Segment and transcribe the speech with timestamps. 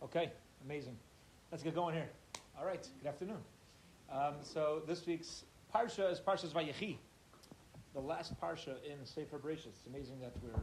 [0.00, 0.30] Okay,
[0.64, 0.96] amazing.
[1.50, 2.08] Let's get going here.
[2.56, 3.38] All right, good afternoon.
[4.12, 5.42] Um, so this week's
[5.74, 6.98] parsha is Parshas Vayechi,
[7.94, 9.66] the last parsha in Sefer Bereshit.
[9.66, 10.60] It's amazing that we're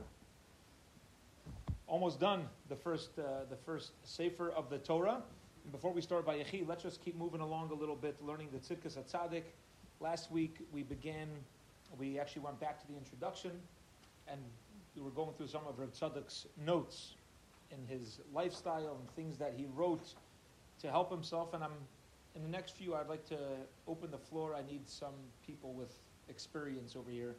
[1.85, 5.21] almost done the first uh, the first Sefer of the Torah.
[5.63, 8.59] And before we start Vayechi, let's just keep moving along a little bit, learning the
[8.59, 9.43] Tzidkas HaTzadik.
[9.99, 11.27] Last week we began,
[11.99, 13.51] we actually went back to the introduction,
[14.29, 14.39] and
[14.95, 17.15] we were going through some of Rav Tzadok's notes
[17.77, 20.13] in his lifestyle and things that he wrote
[20.81, 21.53] to help himself.
[21.53, 21.77] And I'm
[22.35, 23.37] in the next few, I'd like to
[23.87, 24.55] open the floor.
[24.55, 25.93] I need some people with
[26.29, 27.35] experience over here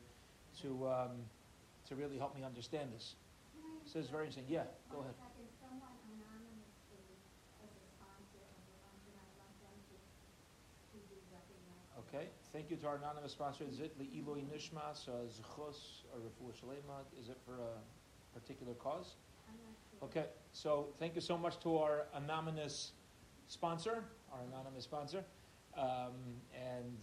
[0.62, 1.10] to um,
[1.88, 3.14] to really help me understand this.
[3.84, 4.46] So it's very interesting.
[4.48, 5.14] Yeah, go ahead.
[12.08, 13.64] Okay, thank you to our anonymous sponsor.
[13.68, 13.98] Is it
[14.42, 16.20] Nishmas, Zchos, or
[16.54, 17.04] Shalema?
[17.20, 19.16] Is it for a particular cause?
[20.02, 22.92] Okay, so thank you so much to our anonymous
[23.48, 25.24] sponsor, our anonymous sponsor,
[25.76, 26.12] um,
[26.54, 26.98] and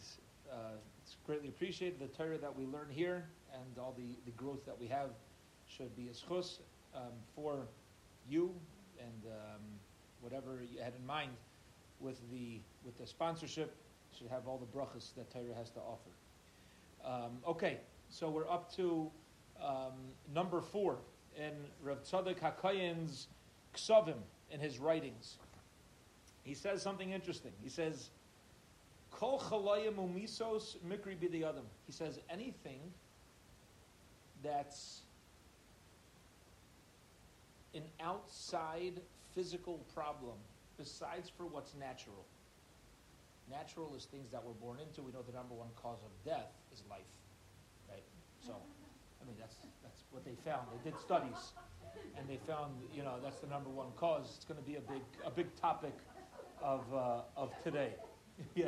[0.52, 2.00] uh, it's greatly appreciated.
[2.00, 5.10] The Torah that we learn here and all the, the growth that we have
[5.68, 6.60] should be a schus
[6.96, 7.68] um, for
[8.30, 8.54] you
[9.00, 9.62] and um,
[10.22, 11.32] whatever you had in mind
[12.00, 13.76] with the with the sponsorship
[14.16, 16.12] should have all the brachas that Torah has to offer.
[17.04, 19.10] Um, okay, so we're up to
[19.62, 19.94] um,
[20.34, 21.00] number four
[21.38, 23.28] in Rav Tzadok HaKohen's
[23.76, 24.18] Ksavim
[24.52, 25.38] in his writings.
[26.44, 27.52] He says something interesting.
[27.64, 28.10] He says,
[29.12, 31.64] Kol chalayim umisos mikri b'diyadim.
[31.86, 32.80] He says anything
[34.44, 35.02] that's
[37.74, 39.00] an outside
[39.34, 40.36] physical problem
[40.78, 42.26] besides for what's natural.
[43.50, 45.02] Natural is things that we're born into.
[45.02, 47.02] We know the number one cause of death is life,
[47.90, 48.04] right?
[48.46, 48.54] So,
[49.24, 50.68] I mean, that's that's what they found.
[50.72, 51.54] They did studies,
[52.18, 54.34] and they found, you know, that's the number one cause.
[54.36, 55.94] It's going to be a big a big topic
[56.62, 57.94] of uh, of today.
[58.56, 58.68] yeah.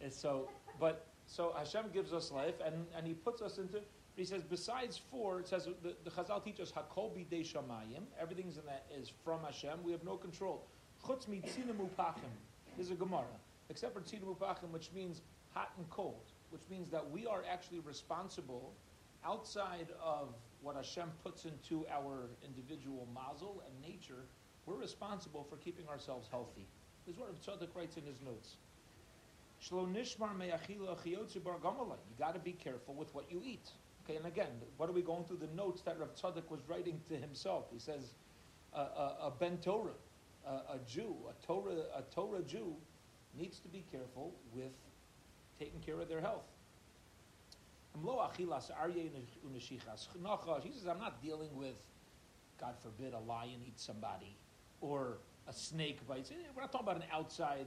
[0.00, 0.48] And so,
[0.80, 3.80] but so Hashem gives us life, and and He puts us into.
[4.16, 8.04] He says, besides four, it says the, the Chazal teach us Hakol bidei shamayim.
[8.20, 9.82] Everything's in that is from Hashem.
[9.82, 10.68] We have no control.
[11.04, 12.30] Chutz mitzinem upachim.
[12.78, 13.24] Is a Gemara
[13.70, 15.22] except for tzidum upachim, which means
[15.52, 18.72] hot and cold, which means that we are actually responsible
[19.24, 24.24] outside of what Hashem puts into our individual mazel and nature.
[24.66, 26.66] We're responsible for keeping ourselves healthy.
[27.06, 28.56] This is what Tzadok writes in his notes.
[29.70, 29.86] You
[32.18, 33.70] got to be careful with what you eat.
[34.04, 37.00] Okay, and again, what are we going through the notes that Rav Tzadok was writing
[37.08, 37.66] to himself?
[37.72, 38.14] He says,
[38.74, 39.92] a, a, a ben Torah,
[40.46, 42.74] a, a Jew, a Torah, a Torah Jew
[43.38, 44.76] needs to be careful with
[45.58, 46.44] taking care of their health.
[48.36, 48.44] He
[50.72, 51.76] says, I'm not dealing with,
[52.60, 54.36] God forbid, a lion eats somebody
[54.80, 55.18] or
[55.48, 56.30] a snake bites.
[56.30, 57.66] Eh, we're not talking about an outside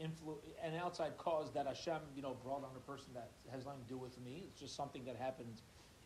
[0.00, 3.82] influ- an outside cause that Hashem, you know, brought on a person that has nothing
[3.82, 4.44] to do with me.
[4.48, 5.60] It's just something that happened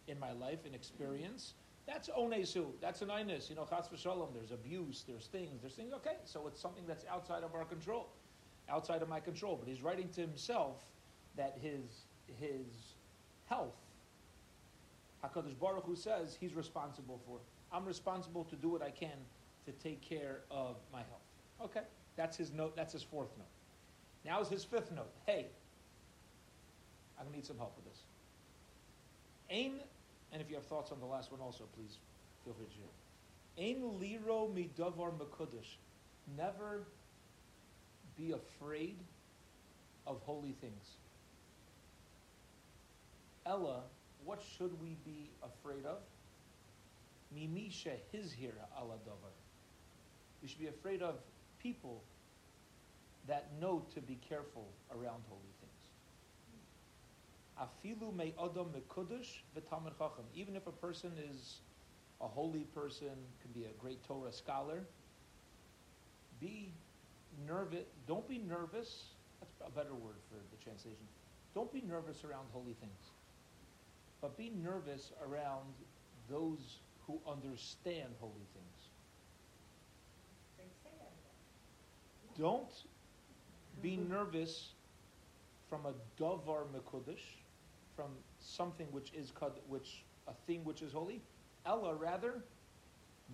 [0.09, 1.54] in my life, an experience.
[1.87, 2.66] That's onesu.
[2.81, 3.48] That's an inus.
[3.50, 4.32] You know, chas v'shalom.
[4.32, 5.04] There's abuse.
[5.06, 5.60] There's things.
[5.60, 5.92] There's things.
[5.92, 8.09] Okay, so it's something that's outside of our control
[8.71, 9.56] outside of my control.
[9.56, 10.77] But he's writing to himself
[11.37, 12.04] that his
[12.38, 12.94] his
[13.47, 13.75] health,
[15.25, 17.38] Hakadosh Baruch Hu says he's responsible for.
[17.72, 19.19] I'm responsible to do what I can
[19.66, 21.20] to take care of my health.
[21.62, 21.86] Okay,
[22.16, 22.75] that's his note.
[22.75, 23.47] That's his fourth note.
[24.25, 25.12] Now is his fifth note.
[25.26, 25.47] Hey,
[27.19, 28.03] I'm gonna need some help with this.
[29.50, 29.75] Ain,
[30.32, 31.98] and if you have thoughts on the last one also, please
[32.44, 32.84] feel free to share.
[33.59, 35.76] Ain liro midavar makudish.
[36.36, 36.84] Never
[38.16, 38.97] be afraid
[40.06, 40.97] of holy things.
[43.47, 43.82] Ella,
[44.25, 45.98] what should we be afraid of?
[47.36, 49.34] Mimisha hizhira ala davar.
[50.42, 51.16] We should be afraid of
[51.62, 52.03] people
[53.28, 55.70] that know to be careful around holy things.
[57.60, 60.25] Afilu me adam mekudush v'tamid chacham.
[60.34, 61.60] Even if a person is
[62.20, 63.10] a holy person,
[63.42, 64.80] can be a great Torah scholar,
[66.41, 66.72] be
[67.47, 67.84] nervous.
[68.06, 69.04] Don't be nervous.
[69.41, 71.06] That's a better word for the translation.
[71.54, 73.10] Don't be nervous around holy things,
[74.20, 75.72] but be nervous around
[76.28, 78.90] those who understand holy things.
[82.38, 82.84] Don't
[83.82, 84.70] be nervous
[85.68, 87.38] from a davar mekudesh,
[87.96, 89.32] from something which is
[89.68, 91.20] which a thing which is holy.
[91.66, 92.42] Ella rather,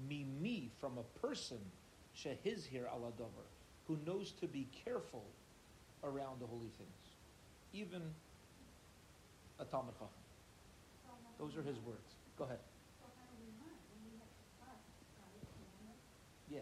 [0.08, 1.58] mimi from a person
[2.16, 3.46] shehiz here ala davar
[3.86, 5.24] who knows to be careful
[6.02, 7.14] around the holy things,
[7.72, 8.02] even
[9.60, 10.25] a Talmud Chacham.
[11.38, 12.16] Those are his words.
[12.38, 12.58] Go ahead.
[16.48, 16.60] Yeah.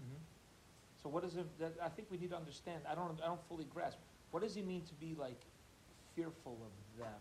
[0.00, 0.22] Mm-hmm.
[1.02, 3.42] So what is it, that, I think we need to understand, I don't, I don't
[3.48, 3.98] fully grasp,
[4.30, 5.40] what does he mean to be like
[6.14, 7.20] fearful of them?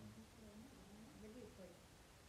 [1.19, 1.73] Maybe it's like,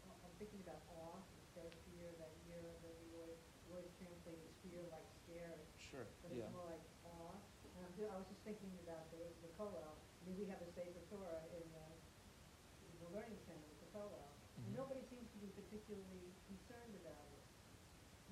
[0.09, 3.39] I'm thinking about awe instead of fear, that year that we always,
[3.69, 6.49] we translate as fear like scared, Sure, but yeah.
[6.49, 7.37] it's more like awe.
[7.77, 10.61] And I'm, ju- I was just thinking about the, the kollel, I mean, we have
[10.65, 11.82] a Sefer Torah in the
[13.13, 14.77] learning center with the and Mhm.
[14.77, 17.45] nobody seems to be particularly concerned about it.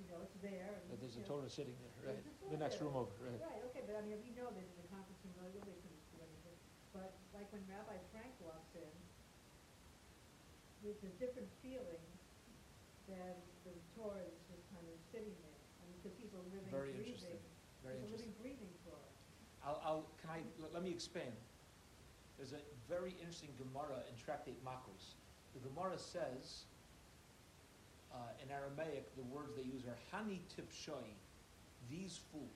[0.00, 0.97] You know, it's there and.
[1.00, 2.25] There's a know, Torah sitting there, right?
[2.50, 2.88] The next there.
[2.88, 3.41] room over, right?
[3.41, 6.19] Right, okay, but I mean, we know that in the conference room, nobody couldn't do
[6.25, 6.56] anything.
[6.93, 8.93] But like when Rabbi Frank walks in,
[10.83, 12.00] there's a different feeling
[13.06, 15.61] than the Torah is just kind of sitting there.
[15.85, 17.41] I mean, because he's a living, Very breathing, interesting,
[17.85, 19.12] very he's a living, breathing Torah.
[19.61, 21.37] I'll, I'll, can I, let, let me expand.
[22.41, 25.13] There's a very interesting Gemara in Tractate Makos.
[25.53, 26.65] The Gemara says,
[28.15, 31.13] uh, in Aramaic, the words they use are Hani Tipshoi,
[31.91, 32.49] these fools.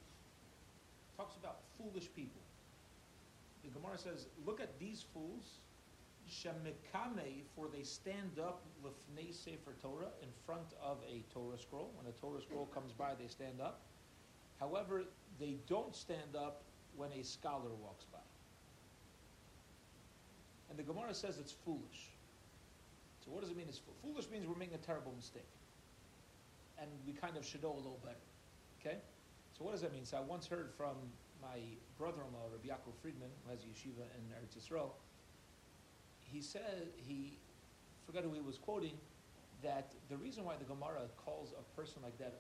[1.19, 2.41] Talks about foolish people.
[3.63, 5.61] The Gemara says, look at these fools,
[6.33, 11.91] Shemikame, for they stand up lifnei Sefer Torah, in front of a Torah scroll.
[11.99, 13.83] When a Torah scroll comes by, they stand up.
[14.59, 15.05] However,
[15.39, 16.63] they don't stand up
[16.97, 18.24] when a scholar walks by.
[20.75, 22.11] And the Gemara says it's foolish.
[23.25, 23.94] So what does it mean it's fool?
[24.03, 25.47] Foolish means we're making a terrible mistake.
[26.82, 28.26] And we kind of should know a little better.
[28.82, 28.99] Okay?
[29.56, 30.05] So what does that mean?
[30.05, 30.99] So I once heard from
[31.41, 31.62] my
[31.97, 34.91] brother-in-law, Rabbi Yaakov Friedman, who has a yeshiva in Eretz Yisrael.
[36.19, 37.38] He said, he,
[38.05, 38.99] forgot who he was quoting,
[39.62, 42.35] that the reason why the Gemara calls a person like that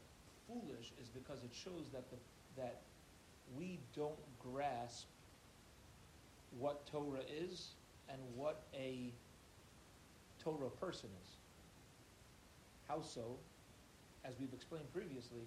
[0.48, 2.16] foolish is because it shows that the,
[2.60, 2.80] that
[3.56, 5.06] we don't grasp
[6.58, 7.74] what Torah is
[8.08, 9.12] and what a
[10.42, 11.28] Torah person is.
[12.88, 13.36] How so?
[14.24, 15.42] As we've explained previously,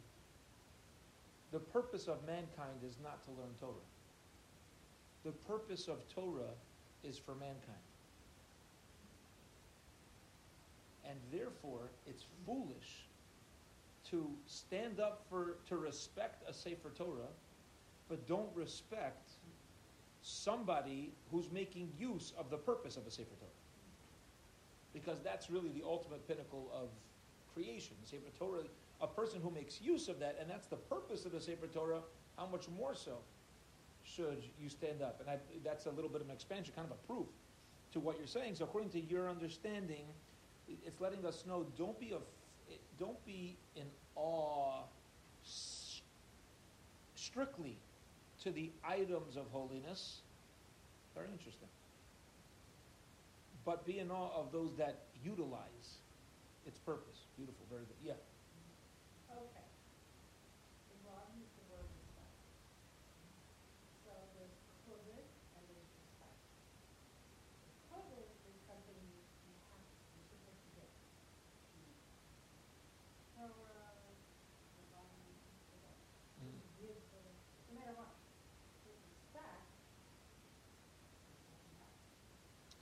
[1.51, 3.73] the purpose of mankind is not to learn Torah.
[5.23, 6.53] The purpose of Torah
[7.03, 7.87] is for mankind.
[11.09, 13.07] And therefore, it's foolish
[14.09, 17.31] to stand up for, to respect a Sefer Torah,
[18.09, 19.31] but don't respect
[20.27, 23.51] somebody who's making use of the purpose of a Sefer Torah.
[24.93, 26.89] Because that's really the ultimate pinnacle of
[27.53, 27.95] creation.
[28.03, 28.63] The Sefer Torah,
[29.01, 32.01] a person who makes use of that, and that's the purpose of the Sefer Torah,
[32.37, 33.19] how much more so
[34.03, 35.21] should you stand up?
[35.21, 37.27] And I, that's a little bit of an expansion, kind of a proof
[37.93, 38.55] to what you're saying.
[38.55, 40.05] So according to your understanding,
[40.67, 43.85] it's letting us know don't be, af- don't be in
[44.15, 44.83] awe
[47.15, 47.77] strictly
[48.43, 50.21] to the items of holiness.
[51.15, 51.69] Very interesting.
[53.65, 55.99] But be in awe of those that utilize
[56.65, 57.25] its purpose.
[57.35, 57.99] Beautiful, very good.
[57.99, 58.19] Yeah.
[59.27, 59.67] Okay.
[60.87, 62.37] It broadens the word respect.
[64.07, 64.55] So there's
[64.87, 66.39] kavod and there's respect.
[67.91, 69.83] Kavod is something you you have,
[70.15, 70.87] you're supposed to get.
[73.35, 73.99] Torah,
[74.95, 75.35] Rabbanim,
[75.75, 75.99] whatever.
[76.39, 76.55] Mm.
[76.55, 77.19] You give the,
[77.67, 78.15] no matter what.
[78.87, 79.67] With respect,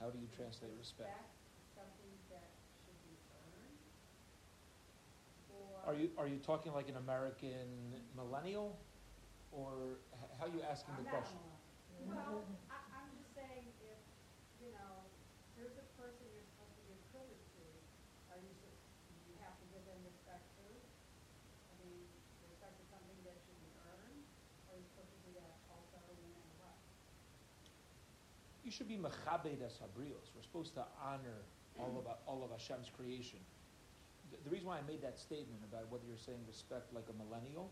[0.06, 1.10] How do you translate respect?
[1.10, 3.74] is something that should be earned.
[5.50, 5.82] Or.
[5.82, 7.66] Are you are you talking like an American
[8.14, 8.78] millennial,
[9.50, 11.42] or h- how are you asking the I'm not question?
[12.06, 13.98] Well, I, I'm just saying if,
[14.62, 15.10] you know,
[15.58, 17.66] here's a person you're supposed to give privilege to,
[18.30, 18.54] are you,
[19.26, 20.70] you have to give them respect too?
[20.70, 21.98] I mean,
[22.46, 24.22] respect is something that should be earned,
[24.70, 26.78] or are you supposed to do that also no matter what?
[28.66, 30.26] You should be mechabed as habrios.
[30.34, 31.46] We're supposed to honor
[31.78, 33.38] all of all of Hashem's creation.
[34.32, 37.14] The, the reason why I made that statement about whether you're saying respect like a
[37.14, 37.70] millennial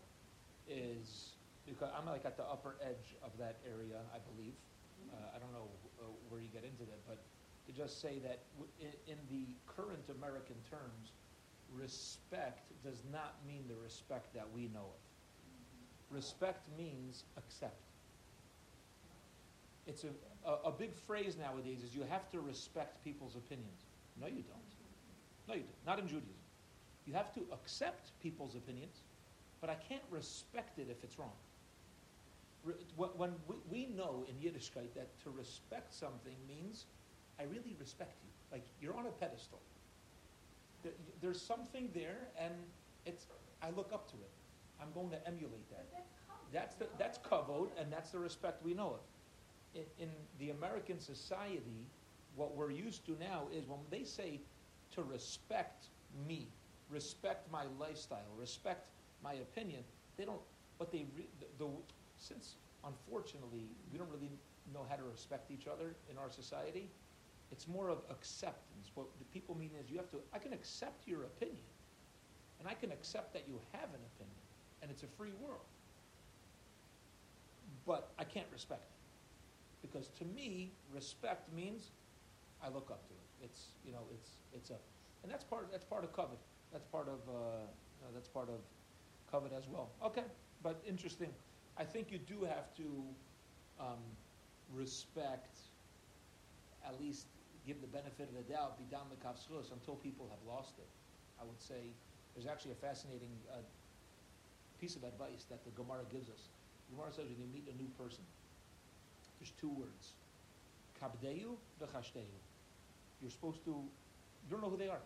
[0.69, 1.35] is
[1.67, 4.55] because I'm like at the upper edge of that area, I believe.
[5.11, 5.67] Uh, I don't know
[5.99, 7.19] uh, where you get into that, but
[7.67, 8.71] to just say that w-
[9.07, 11.11] in, the current American terms,
[11.75, 15.01] respect does not mean the respect that we know of.
[16.15, 17.83] Respect means accept.
[19.87, 23.81] It's a, a, a big phrase nowadays is you have to respect people's opinions.
[24.19, 24.71] No, you don't.
[25.47, 25.85] No, you don't.
[25.85, 26.33] Not in Judaism.
[27.05, 29.03] You have to accept people's opinions,
[29.61, 31.33] but I can't respect it if it's wrong.
[32.63, 36.85] Re- When we, we know in Yiddishkeit that to respect something means
[37.39, 38.29] I really respect you.
[38.51, 39.59] Like you're on a pedestal.
[40.83, 42.53] There, there's something there, and
[43.05, 43.27] it's
[43.61, 44.31] I look up to it.
[44.81, 46.05] I'm going to emulate that.
[46.51, 48.99] That's the, that's kavod, and that's the respect we know of.
[49.75, 51.85] In, in the American society,
[52.35, 54.39] what we're used to now is when they say
[54.95, 55.87] to respect
[56.27, 56.47] me,
[56.89, 58.87] respect my lifestyle, respect
[59.23, 59.83] my opinion,
[60.17, 60.39] they don't.
[60.79, 61.69] but they re, the, the
[62.17, 62.55] since
[62.85, 64.31] unfortunately we don't really
[64.73, 66.89] know how to respect each other in our society,
[67.51, 68.91] it's more of acceptance.
[68.95, 71.67] What the people mean is you have to, I can accept your opinion,
[72.59, 74.41] and I can accept that you have an opinion,
[74.81, 75.59] and it's a free world.
[77.85, 78.94] But I can't respect it.
[79.85, 81.91] Because to me, respect means
[82.63, 83.45] I look up to it.
[83.45, 84.77] It's, you know, it's, it's a,
[85.23, 86.41] and that's part, that's part of kavod.
[86.71, 88.59] That's part of, uh, uh, that's part of
[89.31, 89.89] kavod as well.
[90.03, 90.23] Okay,
[90.63, 91.29] but interesting.
[91.77, 93.03] I think you do have to
[93.79, 94.01] um,
[94.73, 95.57] respect,
[96.87, 97.27] at least
[97.67, 100.87] give the benefit of the doubt, be down the kafschus until people have lost it.
[101.39, 101.93] I would say
[102.33, 103.57] there's actually a fascinating uh,
[104.79, 106.49] piece of advice that the Gemara gives us.
[106.89, 108.23] The Gemara says when you meet a new person,
[109.51, 110.13] two words.
[111.01, 112.39] Kabdeyu v'chashteyu.
[113.21, 115.01] You're supposed to, you don't know who they are.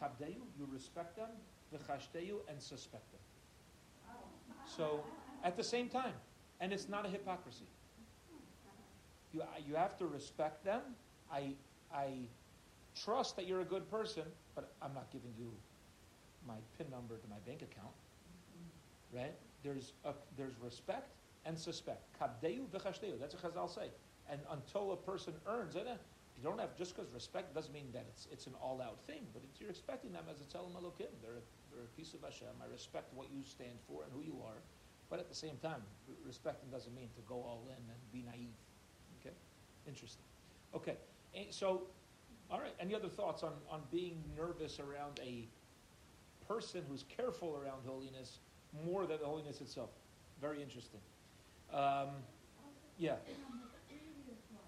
[0.00, 1.28] Kabdeyu, you respect them,
[1.74, 3.20] v'chashteyu, and suspect them.
[4.66, 5.00] So,
[5.44, 6.14] at the same time,
[6.60, 7.66] and it's not a hypocrisy.
[9.32, 10.80] You, you have to respect them.
[11.32, 11.52] I,
[11.94, 12.08] I
[12.94, 15.52] trust that you're a good person, but I'm not giving you
[16.46, 17.92] my PIN number to my bank account.
[19.12, 19.34] Right?
[19.62, 21.10] There's, a, there's respect
[21.46, 22.02] and suspect.
[22.20, 23.88] That's what Chazal say.
[24.28, 25.94] And until a person earns it, eh,
[26.36, 29.22] you don't have just because respect doesn't mean that it's it's an all out thing,
[29.32, 31.08] but you're expecting them as a tzelem elokim.
[31.22, 32.48] They're a, they're a piece of Hashem.
[32.62, 34.58] I respect what you stand for and who you are,
[35.08, 35.80] but at the same time,
[36.26, 38.52] respecting doesn't mean to go all in and be naive.
[39.20, 39.34] Okay,
[39.86, 40.24] interesting.
[40.74, 40.96] Okay,
[41.34, 41.84] and so
[42.50, 42.74] all right.
[42.80, 45.48] Any other thoughts on on being nervous around a
[46.46, 48.40] person who's careful around holiness
[48.84, 49.90] more than the holiness itself?
[50.40, 51.00] Very interesting.
[51.72, 52.22] Um,
[52.96, 53.20] yeah.
[53.50, 54.64] On the previous one,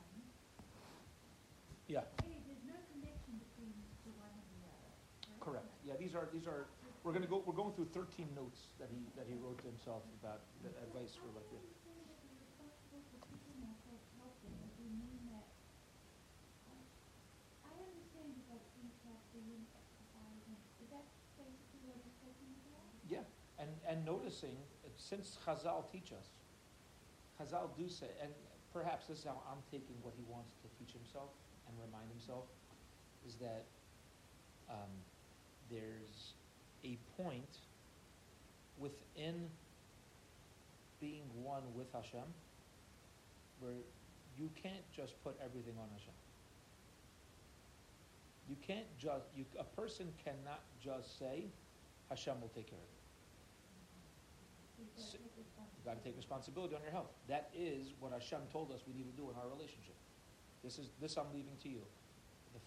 [1.88, 2.04] Yeah.
[2.20, 3.72] hey, there's no connection between
[4.04, 4.92] the one and the other.
[5.32, 5.40] right?
[5.40, 5.70] Correct.
[5.86, 6.68] Yeah, these are, these are,
[7.04, 10.04] we're gonna go, we're going through thirteen notes that he, that he wrote to himself
[10.20, 11.64] about the advice for like this.
[11.64, 14.52] How do you say that we're responsible for keeping ourselves healthy?
[14.60, 15.48] Does it mean that,
[16.68, 16.84] um,
[17.64, 21.08] I understand about eating healthy and exercising, is that
[21.40, 22.92] basically what you're talking about?
[23.08, 23.24] Yeah,
[23.56, 26.28] and, and noticing, uh, since Chazal teach us,
[27.38, 28.33] Chazal do say, and
[28.73, 31.30] perhaps this is how I'm taking what he wants to teach himself
[31.68, 32.45] and remind himself,
[33.26, 33.64] is that,
[34.68, 34.90] um,
[35.71, 36.35] there's
[36.85, 37.59] a point
[38.78, 39.49] within
[41.00, 42.26] being one with Hashem
[43.61, 43.75] where
[44.38, 46.14] you can't just put everything on Hashem.
[48.49, 51.45] You can't just, you, a person cannot just say,
[52.09, 52.99] Hashem will take care of it.
[54.78, 56.75] You've You've got to take responsibility.
[56.75, 57.14] responsibility on your health.
[57.30, 59.94] That is what Hashem told us we need to do in our relationship.
[60.66, 61.87] This is this I'm leaving to you.
[62.52, 62.61] The,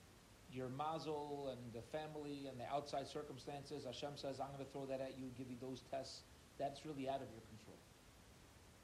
[0.55, 4.87] your mazel and the family and the outside circumstances, Hashem says, I'm going to throw
[4.87, 6.23] that at you, give you those tests.
[6.57, 7.75] That's really out of your control.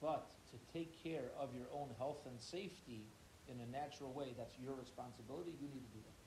[0.04, 3.08] But to take care of your own health and safety
[3.48, 5.56] in a natural way, that's your responsibility.
[5.56, 6.20] You need to do that.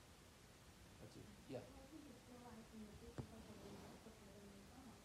[1.04, 1.28] That's it.
[1.52, 1.61] Yeah.
[1.61, 4.64] I think it's realizing that this is what the way you put it in your
[4.73, 4.97] mouth.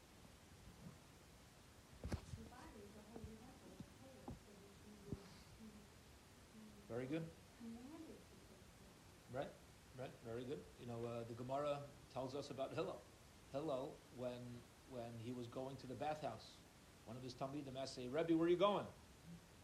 [2.40, 5.76] Your body is a holy vessel, it's holy, so that you, you, you
[7.08, 7.28] Very good.
[9.34, 9.52] Right,
[10.00, 10.60] right, very good.
[10.80, 11.78] You know, uh, the Gemara
[12.14, 13.02] tells us about Hillel.
[13.52, 14.32] Hillel, when
[14.90, 16.46] when he was going to the bathhouse,
[17.06, 18.86] one of his talmidim asked, "Say, Rebbe, where are you going?"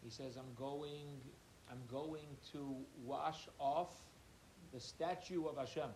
[0.04, 1.20] He says, "I'm going,
[1.72, 3.90] I'm going to wash off
[4.74, 5.90] the statue of Hashem."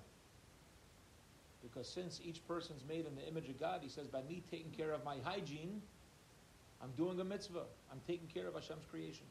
[1.61, 4.69] Because since each person's made in the image of God, he says, by me taking
[4.69, 5.81] care of my hygiene,
[6.79, 7.63] I'm doing a mitzvah.
[7.91, 9.25] I'm taking care of Hashem's creation.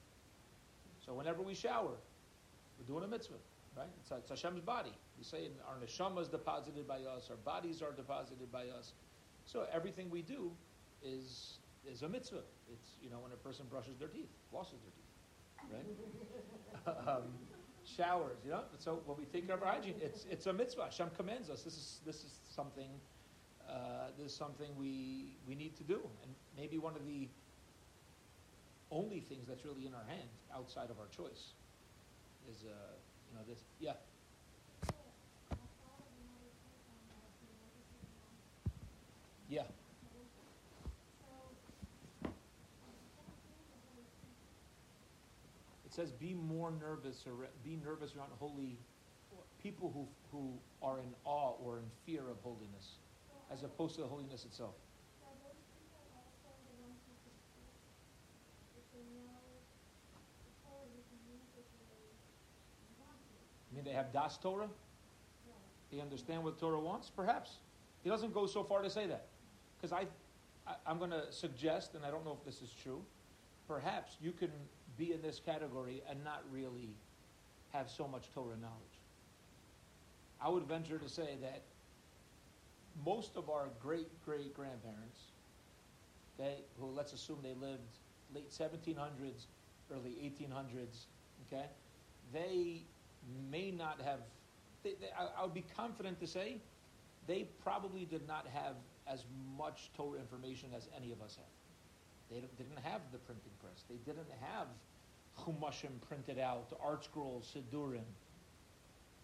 [1.05, 1.97] So whenever we shower,
[2.79, 3.35] we're doing a mitzvah,
[3.77, 3.87] right?
[4.01, 4.93] It's, it's Hashem's body.
[5.19, 8.93] We say our neshama is deposited by us, our bodies are deposited by us.
[9.47, 10.51] So everything we do
[11.03, 11.59] is
[11.91, 12.43] is a mitzvah.
[12.73, 15.87] It's you know when a person brushes their teeth, flosses their teeth,
[16.87, 17.09] right?
[17.09, 17.23] um,
[17.85, 18.63] showers, you know.
[18.79, 20.85] So when we care of our hygiene, it's it's a mitzvah.
[20.85, 21.63] Hashem commands us.
[21.63, 22.91] This is this is something.
[23.69, 27.29] Uh, this is something we we need to do, and maybe one of the
[28.95, 31.53] only things that's really in our hands outside of our choice
[32.51, 32.69] is uh,
[33.31, 33.95] you know this yeah.
[39.49, 39.65] Yeah.
[45.87, 48.79] It says be more nervous or be nervous around holy
[49.63, 52.99] people who who are in awe or in fear of holiness
[53.51, 54.75] as opposed to the holiness itself
[63.71, 64.71] I mean they have das Torah?
[65.91, 67.11] He understand what Torah wants?
[67.15, 67.59] Perhaps.
[68.03, 69.27] He doesn't go so far to say that.
[69.77, 70.07] Because I,
[70.67, 73.03] I I'm going to suggest and I don't know if this is true
[73.67, 74.51] perhaps you can
[74.97, 76.95] be in this category and not really
[77.73, 78.99] have so much Torah knowledge.
[80.41, 81.63] I would venture to say that
[83.05, 85.33] most of our great great grandparents,
[86.39, 87.99] okay, who let's assume they lived
[88.35, 89.47] late 1700s,
[89.93, 91.07] early 1800s,
[91.47, 91.67] okay,
[92.33, 92.83] they
[93.51, 94.21] may not have.
[94.83, 96.57] They, they, I, I would be confident to say
[97.27, 98.75] they probably did not have
[99.07, 99.25] as
[99.57, 101.47] much Torah information as any of us have.
[102.31, 103.85] They didn't have the printing press.
[103.89, 104.67] They didn't have
[105.39, 108.05] Chumashim printed out, ArtScrolls, Sidurim.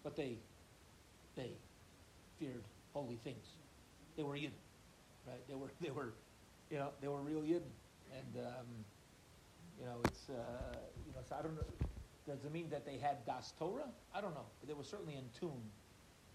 [0.03, 0.37] But they,
[1.35, 1.51] they
[2.39, 3.45] feared holy things.
[4.17, 4.51] They were Yidden,
[5.27, 5.47] right?
[5.47, 6.13] They were, they were,
[6.69, 7.71] you know, they were real Yidden.
[8.13, 8.65] And, um,
[9.79, 10.77] you know, it's, uh,
[11.07, 11.90] you know, so I don't know.
[12.27, 13.89] Does it mean that they had Das Torah?
[14.13, 14.45] I don't know.
[14.59, 15.63] But they were certainly in tune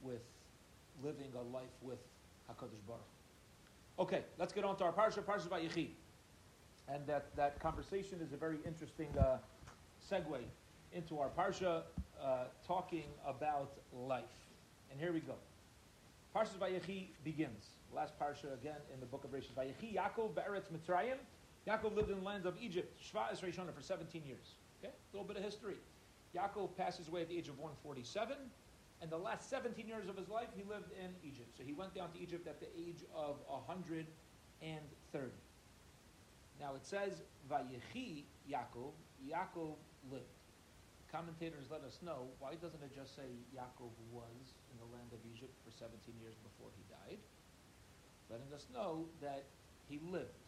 [0.02, 0.22] with
[1.02, 1.98] living a life with
[2.50, 3.02] HaKadosh Baruch.
[3.98, 5.88] Okay, let's get on to our parsha, Parsha by Vayechi.
[6.88, 9.38] And that, that conversation is a very interesting uh,
[10.10, 10.40] segue
[10.92, 11.82] into our parsha,
[12.22, 14.24] uh, talking about life.
[14.90, 15.34] And here we go.
[16.34, 17.70] Parsha Vayechi begins.
[17.94, 19.54] Last parsha again in the book of Rishon.
[19.56, 21.16] Vayechi Yaakov Be'eretz Mitzrayim.
[21.66, 24.54] Yaakov lived in the lands of Egypt, Shva Esrei for 17 years.
[24.78, 25.76] Okay, a little bit of history.
[26.34, 28.36] Yaakov passes away at the age of 147,
[29.00, 31.56] and the last 17 years of his life he lived in Egypt.
[31.56, 34.06] So he went down to Egypt at the age of 130.
[36.60, 38.92] Now it says, Vayechi Yaakov,
[39.24, 39.76] Yaakov
[40.10, 40.24] lived.
[41.12, 45.18] Commentators let us know, why doesn't it just say Yaakov was in the land of
[45.32, 47.20] Egypt for 17 years before he died?
[48.28, 49.44] Letting us know that
[49.88, 50.42] he lived.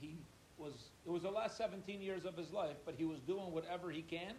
[0.00, 0.16] He
[0.62, 3.90] was, it was the last 17 years of his life, but he was doing whatever
[3.90, 4.34] he can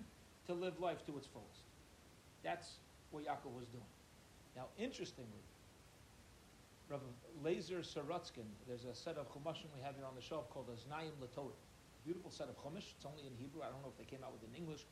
[0.48, 1.68] to live life to its fullest.
[2.44, 2.80] That's
[3.12, 3.92] what Yaakov was doing.
[4.56, 5.44] Now, interestingly,
[6.90, 7.02] Rav
[7.44, 10.76] Lazer Sorotskin, there's a set of chumashim we have here on the shelf called the
[10.78, 11.58] Oznaim LaTorah.
[12.06, 12.92] Beautiful set of chumash.
[12.96, 13.64] It's only in Hebrew.
[13.64, 14.84] I don't know if they came out with it in English.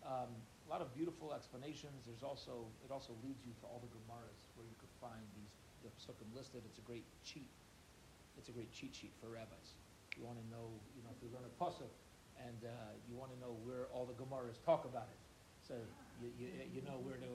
[0.00, 0.32] Um,
[0.64, 2.08] a lot of beautiful explanations.
[2.08, 5.52] There's also it also leads you to all the Gemaras where you could find these
[5.84, 6.62] the psukim listed.
[6.66, 7.50] It's a great cheat.
[8.38, 9.76] It's a great cheat sheet for rabbis.
[10.16, 11.92] You want to know, you know, if you learn a pasuk
[12.40, 12.70] and uh,
[13.08, 15.20] you want to know where all the Gemaras talk about it,
[15.66, 15.74] so
[16.22, 17.32] you, you, you know where to,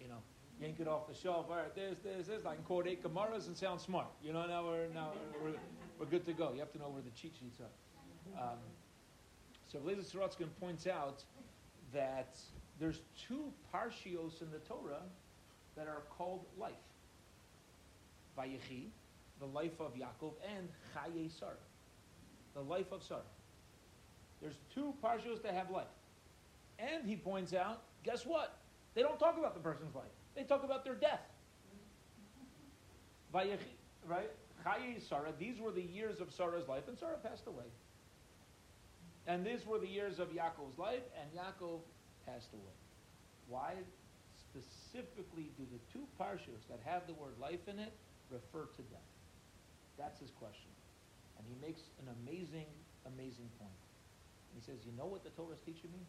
[0.00, 0.18] you know,
[0.60, 1.46] yank it off the shelf.
[1.50, 2.46] All right, there's, there's, there's.
[2.46, 4.08] I can quote eight Gemaras and sound smart.
[4.22, 5.12] You know, now we're now
[5.42, 5.54] we're,
[5.98, 6.52] we're good to go.
[6.52, 8.42] You have to know where the cheat sheets are.
[8.42, 8.58] Um,
[9.68, 11.22] so Blazer Sorotskin points out
[11.92, 12.36] that
[12.78, 15.02] there's two parshios in the Torah
[15.76, 16.72] that are called life.
[18.38, 18.88] Vayechi,
[19.40, 21.52] the life of Yaakov, and Chaye Sarah,
[22.56, 23.20] the life of Sarah.
[24.40, 25.86] There's two parshios that have life.
[26.78, 28.58] And he points out, guess what?
[28.94, 30.04] They don't talk about the person's life.
[30.34, 31.20] They talk about their death.
[34.08, 34.30] Right?
[35.08, 37.66] Sarah, these were the years of Sarah's life, and Sarah passed away.
[39.26, 41.80] And these were the years of Yaakov's life, and Yaakov
[42.26, 42.74] passed away.
[43.48, 43.74] Why
[44.38, 47.92] specifically do the two parshas that have the word life in it
[48.30, 49.10] refer to death?
[49.98, 50.70] That's his question.
[51.38, 52.68] And he makes an amazing,
[53.06, 53.80] amazing point.
[54.56, 56.00] He says, You know what the Torah is teaching me?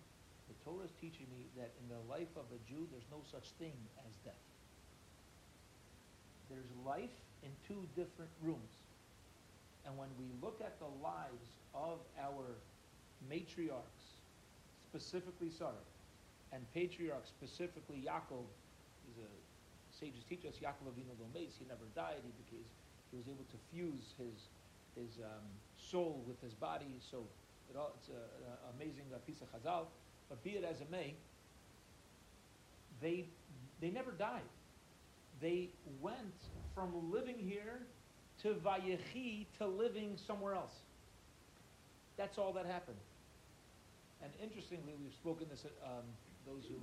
[0.47, 3.51] The Torah is teaching me that in the life of a Jew, there's no such
[3.59, 3.75] thing
[4.07, 4.47] as death.
[6.47, 7.11] There's life
[7.43, 8.71] in two different rooms.
[9.83, 12.55] And when we look at the lives of our
[13.27, 14.19] matriarchs,
[14.87, 15.83] specifically Sarah,
[16.51, 18.47] and patriarchs, specifically Yaakov,
[19.11, 19.31] is a
[19.91, 22.65] sages teach us Yaakov Avinu Lomes, he never died, he became,
[23.11, 24.47] he was able to fuse his
[25.01, 25.45] his um,
[25.77, 27.23] soul with his body, so
[27.69, 28.15] it all, it's an
[28.77, 29.85] amazing uh, piece of chazal.
[30.29, 31.13] But be it as it may,
[33.01, 33.25] they
[33.79, 34.41] they never died.
[35.39, 35.69] They
[36.01, 36.35] went
[36.73, 37.79] from living here
[38.41, 40.73] to Vayechi to living somewhere else.
[42.17, 42.97] That's all that happened.
[44.23, 46.05] And interestingly, we've spoken this, um,
[46.45, 46.75] those who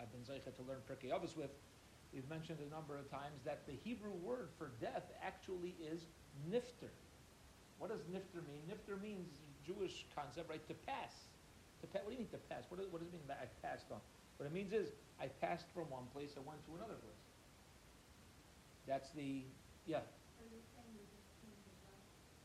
[0.00, 1.50] I've been zeichet to learn Pirkei Avos with,
[2.12, 6.00] we've mentioned a number of times that the Hebrew word for death actually is
[6.50, 6.90] nifter.
[7.80, 8.60] What does nifter mean?
[8.68, 10.60] Nifter means Jewish concept, right?
[10.68, 11.16] To pass.
[11.80, 12.64] To pa- what do you mean to pass?
[12.68, 14.04] What does, what does it mean that I passed on?
[14.36, 17.24] What it means is I passed from one place and went to another place.
[18.86, 19.42] That's the,
[19.86, 20.04] yeah.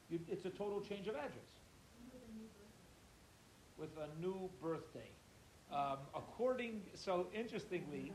[0.10, 1.52] You, it's a total change of address.
[3.78, 5.12] with a new birthday.
[5.74, 8.14] Um, according, so interestingly,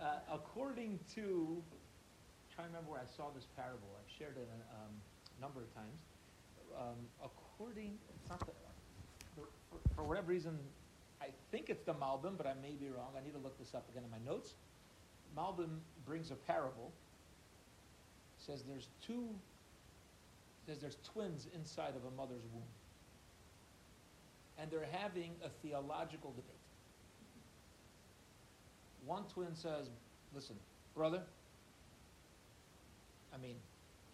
[0.00, 3.88] uh, according to, i trying to remember where I saw this parable.
[3.98, 4.94] I've shared it a um,
[5.40, 5.98] number of times.
[6.78, 8.52] Um, according, it's not the,
[9.36, 10.58] for, for, for whatever reason,
[11.20, 13.12] I think it's the Malbim, but I may be wrong.
[13.20, 14.54] I need to look this up again in my notes.
[15.36, 16.92] Malbim brings a parable.
[18.38, 19.28] Says there's two.
[20.66, 22.62] Says there's twins inside of a mother's womb.
[24.58, 26.54] and they're having a theological debate.
[29.06, 29.88] One twin says,
[30.34, 30.56] Listen,
[30.94, 31.22] brother,
[33.34, 33.56] I mean,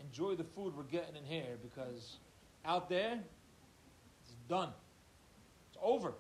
[0.01, 2.17] enjoy the food we're getting in here because
[2.67, 3.19] out there,
[4.23, 4.71] it's done.
[5.71, 6.13] It's over.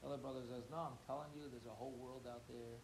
[0.00, 2.78] The other brother says, No, I'm telling you, there's a whole world out there.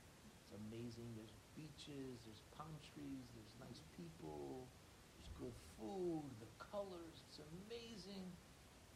[0.45, 1.09] It's amazing.
[1.17, 4.69] There's beaches, there's palm trees, there's nice people,
[5.17, 8.23] there's good food, the colors, it's amazing.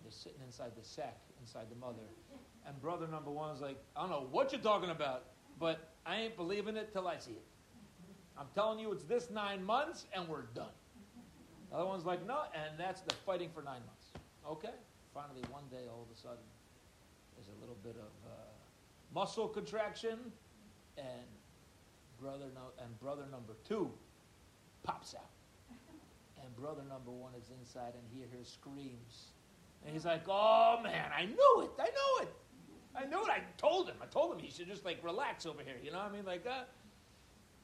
[0.02, 2.04] They're sitting inside the sack, inside the mother.
[2.66, 5.24] And brother number one is like, I don't know what you're talking about,
[5.59, 7.44] but I ain't believing it till I see it.
[8.38, 10.72] I'm telling you, it's this nine months, and we're done.
[11.70, 14.06] The other one's like, no, and that's the fighting for nine months.
[14.46, 14.74] Okay.
[15.14, 16.42] Finally, one day, all of a sudden,
[17.37, 18.35] there's a little bit of uh,
[19.14, 20.18] muscle contraction,
[20.98, 21.26] and
[22.20, 23.90] brother no, and brother number two
[24.83, 25.30] pops out,
[26.42, 29.33] and brother number one is inside, and he hears screams,
[29.85, 31.70] and he's like, "Oh man, I knew it!
[31.78, 32.33] I knew it!
[32.94, 33.30] I knew it!
[33.30, 33.96] I told him!
[34.00, 35.76] I told him he should just like relax over here.
[35.83, 36.24] You know what I mean?
[36.24, 36.64] Like, uh,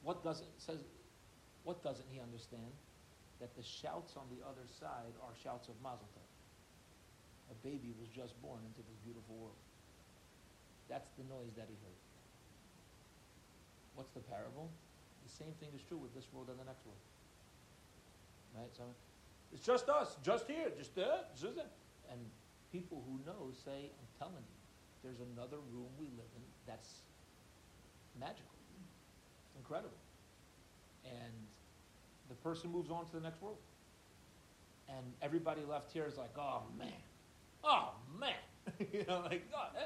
[0.03, 0.79] what doesn't says,
[1.63, 2.71] what doesn't he understand?
[3.39, 6.25] That the shouts on the other side are shouts of Mazel Tov.
[7.53, 9.61] A baby was just born into this beautiful world.
[10.89, 12.01] That's the noise that he heard.
[13.93, 14.69] What's the parable?
[15.25, 17.01] The same thing is true with this world and the next world.
[18.55, 18.71] Right?
[18.73, 18.83] So
[19.53, 21.71] it's just us, just here, just there, just there.
[22.09, 22.19] And
[22.71, 24.57] people who know say, I'm telling you,
[25.03, 27.05] there's another room we live in that's
[28.19, 28.57] magical.
[29.57, 29.97] Incredible.
[31.05, 31.33] And
[32.43, 33.57] person moves on to the next world.
[34.89, 37.01] And everybody left here is like, oh man,
[37.63, 38.33] oh man.
[38.93, 39.85] you know, like, oh, eh.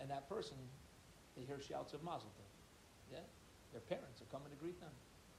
[0.00, 0.56] And that person,
[1.36, 3.12] they hear shouts of Mazel Tov.
[3.12, 3.18] Yeah?
[3.72, 4.90] Their parents are coming to greet them.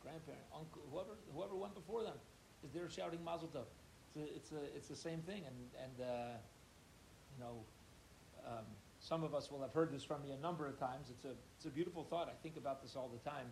[0.02, 2.18] Grandparent, uncle, whoever, whoever went before them
[2.64, 3.66] is there shouting Mazel Tov.
[4.14, 5.44] It's a, it's a, it's the same thing.
[5.46, 6.38] And, and uh,
[7.38, 7.56] you know,
[8.46, 8.66] um,
[9.00, 11.10] some of us will have heard this from me a number of times.
[11.10, 12.28] It's a, it's a beautiful thought.
[12.30, 13.48] I think about this all the time.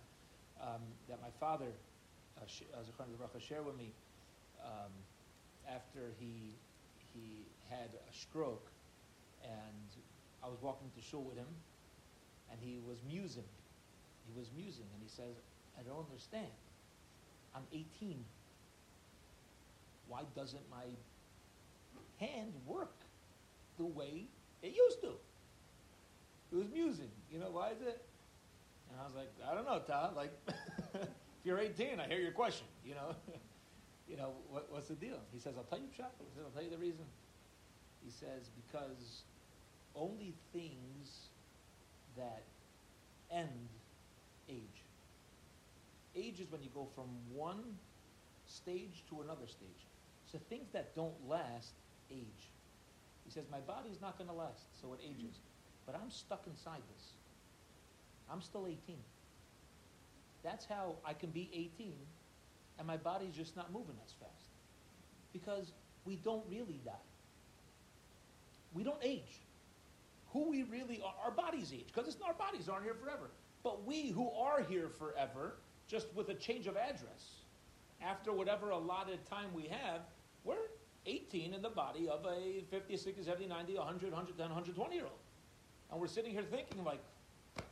[0.62, 1.68] Um, that my father,
[2.48, 3.92] sh- uh, shared with me
[4.64, 4.92] um,
[5.68, 6.56] after he,
[7.14, 8.70] he had a stroke.
[9.44, 10.04] And
[10.44, 11.48] I was walking to shul with him,
[12.52, 13.44] and he was musing.
[14.28, 15.36] He was musing, and he says,
[15.78, 16.52] I don't understand.
[17.56, 18.24] I'm 18.
[20.08, 20.86] Why doesn't my
[22.20, 22.96] hand work
[23.78, 24.28] the way
[24.62, 25.14] it used to?
[26.52, 27.10] It was musing.
[27.32, 28.02] You know, why is it?
[28.90, 30.16] And I was like, I don't know, Todd.
[30.16, 30.32] Like,
[31.44, 32.66] you're 18, I hear your question.
[32.86, 33.16] You know,
[34.10, 35.20] you know what, what's the deal?
[35.32, 36.14] He says, I'll tell you, Chuck.
[36.20, 37.06] He says, I'll tell you the reason.
[38.04, 39.24] He says because
[39.96, 41.30] only things
[42.18, 42.44] that
[43.32, 43.70] end
[44.50, 44.84] age.
[46.16, 47.64] Age is when you go from one
[48.48, 49.88] stage to another stage.
[50.32, 51.74] So things that don't last
[52.12, 52.50] age.
[53.26, 55.36] He says, My body's not going to last, so it ages.
[55.36, 55.86] Mm.
[55.86, 57.14] But I'm stuck inside this.
[58.32, 58.98] I'm still 18.
[60.44, 61.94] That's how I can be 18
[62.78, 64.50] and my body's just not moving as fast.
[65.32, 65.74] Because
[66.06, 66.92] we don't really die.
[68.74, 69.42] We don't age.
[70.32, 73.30] Who we really are, our bodies age, because our bodies aren't here forever.
[73.64, 75.56] But we who are here forever,
[75.88, 77.44] just with a change of address,
[78.02, 80.02] after whatever allotted time we have,
[80.44, 80.56] we're
[81.06, 85.14] 18 in the body of a 50, 60, 70, 90, 100, 110, 120 year old.
[85.92, 87.02] And we're sitting here thinking, like,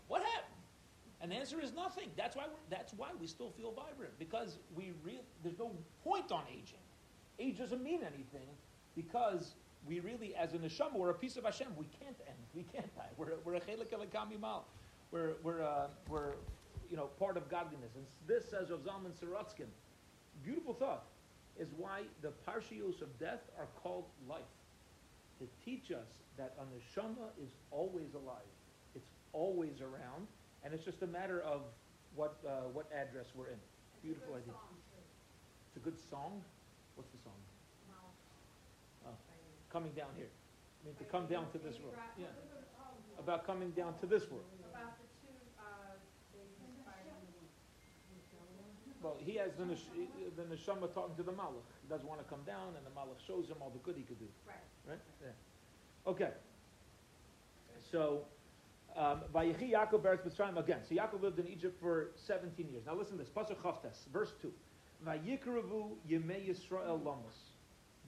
[0.07, 0.40] what happened?
[1.21, 2.09] And the answer is nothing.
[2.17, 5.71] That's why, that's why we still feel vibrant, because we re- there's no
[6.03, 6.79] point on aging.
[7.39, 8.47] Age doesn't mean anything
[8.95, 9.53] because
[9.87, 11.67] we really, as a neshama, we're a piece of Hashem.
[11.77, 12.37] We can't end.
[12.53, 13.09] We can't die.
[13.17, 13.91] We're, we're a chelik
[14.39, 14.65] mal.
[15.11, 16.33] We're, we're, uh, we're,
[16.89, 17.91] you know, part of godliness.
[17.95, 19.67] And this, says Rav Zalman Sorotzkin,
[20.43, 21.05] beautiful thought,
[21.59, 24.41] is why the parshios of death are called life.
[25.39, 26.07] To teach us
[26.37, 28.37] that a neshama is always alive.
[28.95, 30.27] It's always around.
[30.63, 31.61] And it's just a matter of
[32.15, 33.57] what, uh, what address we're in.
[33.59, 34.53] It's a Beautiful good idea.
[34.53, 35.01] song, too.
[35.67, 36.41] It's a good song.
[36.95, 37.39] What's the song?
[37.89, 38.13] Mal-
[39.09, 39.15] Oh,
[39.73, 40.29] coming down here.
[40.29, 41.95] I mean, to come down to this world.
[42.17, 42.25] Yeah.
[43.17, 44.45] About coming down to this world.
[44.69, 45.97] About the two, uh.
[49.01, 49.89] Well, he has the, nesh-
[50.37, 51.65] the neshama talking to the malach.
[51.81, 54.03] He doesn't want to come down, and the malach shows him all the good he
[54.03, 54.27] could do.
[54.45, 54.57] Right.
[54.87, 54.99] Right?
[55.23, 56.09] Yeah.
[56.11, 56.29] Okay.
[57.91, 58.25] So,
[58.97, 60.79] um, Vayechi Yaakov Beretz Mitzrayim again.
[60.87, 62.83] So Yaakov lived in Egypt for 17 years.
[62.85, 63.31] Now listen to this.
[63.31, 64.51] Pasuk Chavtes, verse 2.
[65.05, 67.51] Vayikrevu Yemei Yisrael Lamos.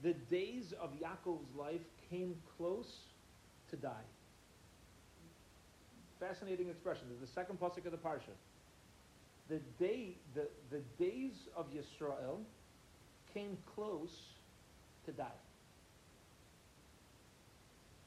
[0.02, 3.00] The days of Yaakov's life came close
[3.70, 4.06] to die.
[6.20, 7.04] Fascinating expression.
[7.08, 8.34] This is the second pasuk of the parsha.
[9.48, 12.38] The day, the, the days of Yisrael
[13.32, 14.16] came close
[15.04, 15.24] to die.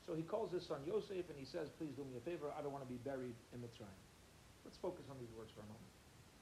[0.08, 2.63] So he calls his son Yosef and he says, please do me a favor, I
[2.63, 4.00] don't want to be buried in Mitzrayim.
[4.63, 5.91] Let's focus on these words for a moment.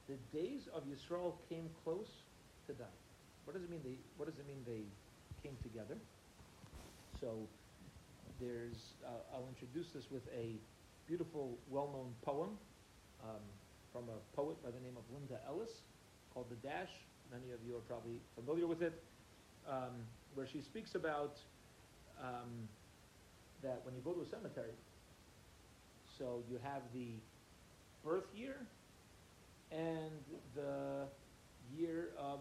[0.06, 2.22] The days of Yisrael came close
[2.68, 2.96] to die.
[3.42, 4.86] What does it mean they, what does it mean they
[5.42, 5.98] came together?
[7.20, 7.42] So
[8.38, 10.54] there's, uh, I'll introduce this with a
[11.08, 12.50] beautiful, well-known poem
[13.24, 13.42] um,
[13.92, 15.82] from a poet by the name of Linda Ellis
[16.34, 16.90] called The Dash.
[17.32, 19.02] Many of you are probably familiar with it,
[19.68, 21.38] um, where she speaks about
[22.22, 22.68] um,
[23.66, 24.76] that when you go to a cemetery,
[26.18, 27.08] so you have the
[28.04, 28.56] birth year
[29.72, 30.22] and
[30.54, 31.06] the
[31.76, 32.40] year of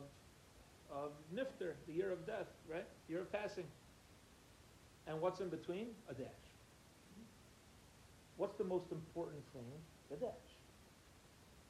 [0.91, 2.85] of nifter, the year of death, right?
[3.09, 3.65] Year of passing.
[5.07, 5.87] And what's in between?
[6.09, 6.45] A dash.
[8.37, 9.65] What's the most important thing?
[10.11, 10.47] The dash.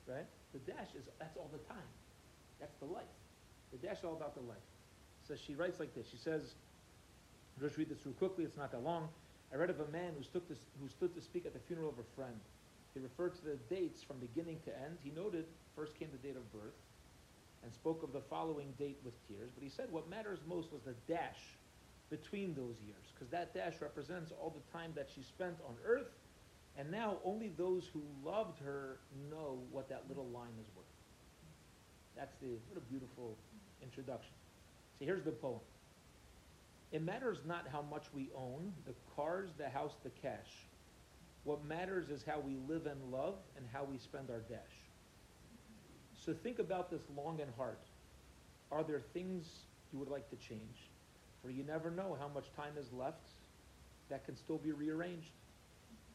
[0.06, 0.26] Right?
[0.54, 1.88] The dash is, that's all the time.
[2.60, 3.04] That's the life.
[3.72, 4.58] The dash is all about the life.
[5.28, 6.08] So she writes like this.
[6.12, 6.56] She says,
[7.60, 9.08] just read this through quickly, it's not that long.
[9.53, 11.89] I read of a man who stood, to, who stood to speak at the funeral
[11.89, 12.39] of a friend.
[12.93, 14.97] He referred to the dates from beginning to end.
[15.03, 16.75] He noted, first came the date of birth,
[17.63, 19.51] and spoke of the following date with tears.
[19.53, 21.39] But he said what matters most was the dash
[22.10, 26.12] between those years, because that dash represents all the time that she spent on earth,
[26.77, 30.86] and now only those who loved her know what that little line is worth.
[32.15, 33.36] That's the, what a beautiful
[33.81, 34.31] introduction.
[34.99, 35.60] So here's the poem.
[36.95, 40.69] It matters not how much we own, the cars, the house, the cash.
[41.43, 44.62] What matters is how we live and love and how we spend our dash.
[46.17, 47.79] So think about this long and hard.
[48.71, 49.45] Are there things
[49.91, 50.89] you would like to change?
[51.41, 53.27] For you never know how much time is left
[54.08, 55.34] that can still be rearranged.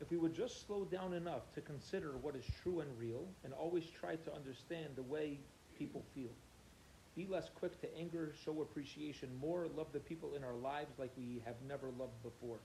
[0.00, 3.52] If we would just slow down enough to consider what is true and real and
[3.52, 5.40] always try to understand the way
[5.76, 6.32] people feel.
[7.20, 11.10] Be less quick to anger, show appreciation more, love the people in our lives like
[11.18, 12.56] we have never loved before.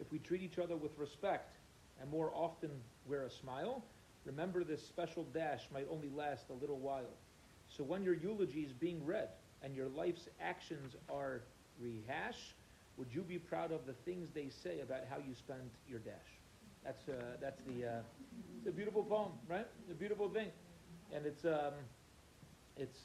[0.00, 1.56] If we treat each other with respect
[2.00, 2.70] and more often
[3.06, 3.84] wear a smile,
[4.24, 7.12] remember this special dash might only last a little while.
[7.68, 9.28] So when your eulogy is being read
[9.62, 11.42] and your life's actions are
[11.78, 12.54] rehashed,
[12.96, 16.14] would you be proud of the things they say about how you spend your dash?
[16.82, 18.00] That's uh, that's the uh,
[18.56, 19.66] it's a beautiful poem, right?
[19.90, 20.48] A beautiful thing,
[21.14, 21.74] and it's um,
[22.78, 22.96] it's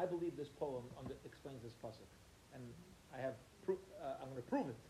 [0.00, 0.84] I believe this poem
[1.26, 2.08] explains this pasuk,
[2.54, 2.64] and
[3.12, 3.34] I have
[3.66, 4.80] pro- uh, I'm going to prove it,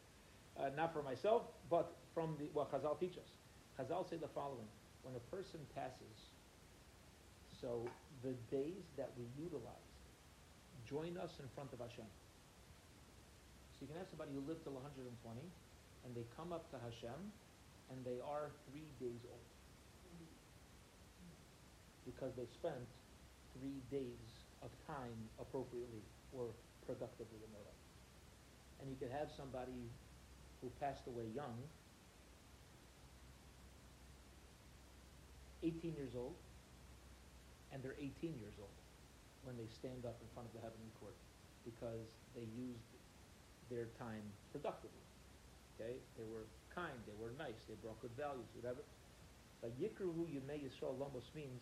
[0.55, 3.27] uh, not for myself, but from the what Chazal teach us.
[3.75, 4.71] Chazal say the following:
[5.03, 6.31] When a person passes,
[7.61, 7.83] so
[8.23, 9.91] the days that we utilize
[10.87, 12.07] join us in front of Hashem.
[13.75, 15.11] So you can have somebody who lived till 120,
[16.07, 17.19] and they come up to Hashem,
[17.91, 19.51] and they are three days old
[22.07, 22.87] because they spent
[23.59, 26.53] three days of time appropriately or
[26.87, 27.85] productively in their life.
[28.81, 29.89] And you could have somebody
[30.61, 31.57] who passed away young,
[35.63, 36.37] 18 years old,
[37.73, 38.77] and they're 18 years old
[39.45, 41.17] when they stand up in front of the heavenly court
[41.65, 42.91] because they used
[43.69, 45.05] their time productively.
[45.77, 45.97] Okay?
[46.17, 48.81] They were kind, they were nice, they brought good values, whatever.
[49.61, 51.61] But Yikruhu Yemei Yisrael almost means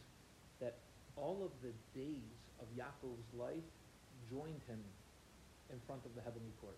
[0.62, 0.78] that
[1.18, 3.68] all of the days of Yaakov's life
[4.30, 4.80] joined him
[5.70, 6.76] in front of the heavenly court.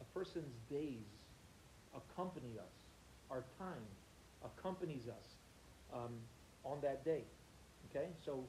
[0.00, 1.06] A person's days
[1.94, 2.74] accompany us.
[3.30, 3.84] Our time
[4.44, 5.26] accompanies us
[5.92, 6.14] um,
[6.64, 7.22] on that day.
[7.90, 8.08] Okay?
[8.24, 8.44] So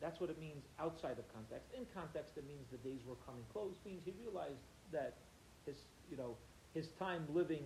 [0.00, 1.68] that's what it means outside of context.
[1.76, 3.74] In context, it means the days were coming close.
[3.84, 5.16] Means he realized that
[5.66, 5.76] his,
[6.10, 6.36] you know,
[6.74, 7.64] his time living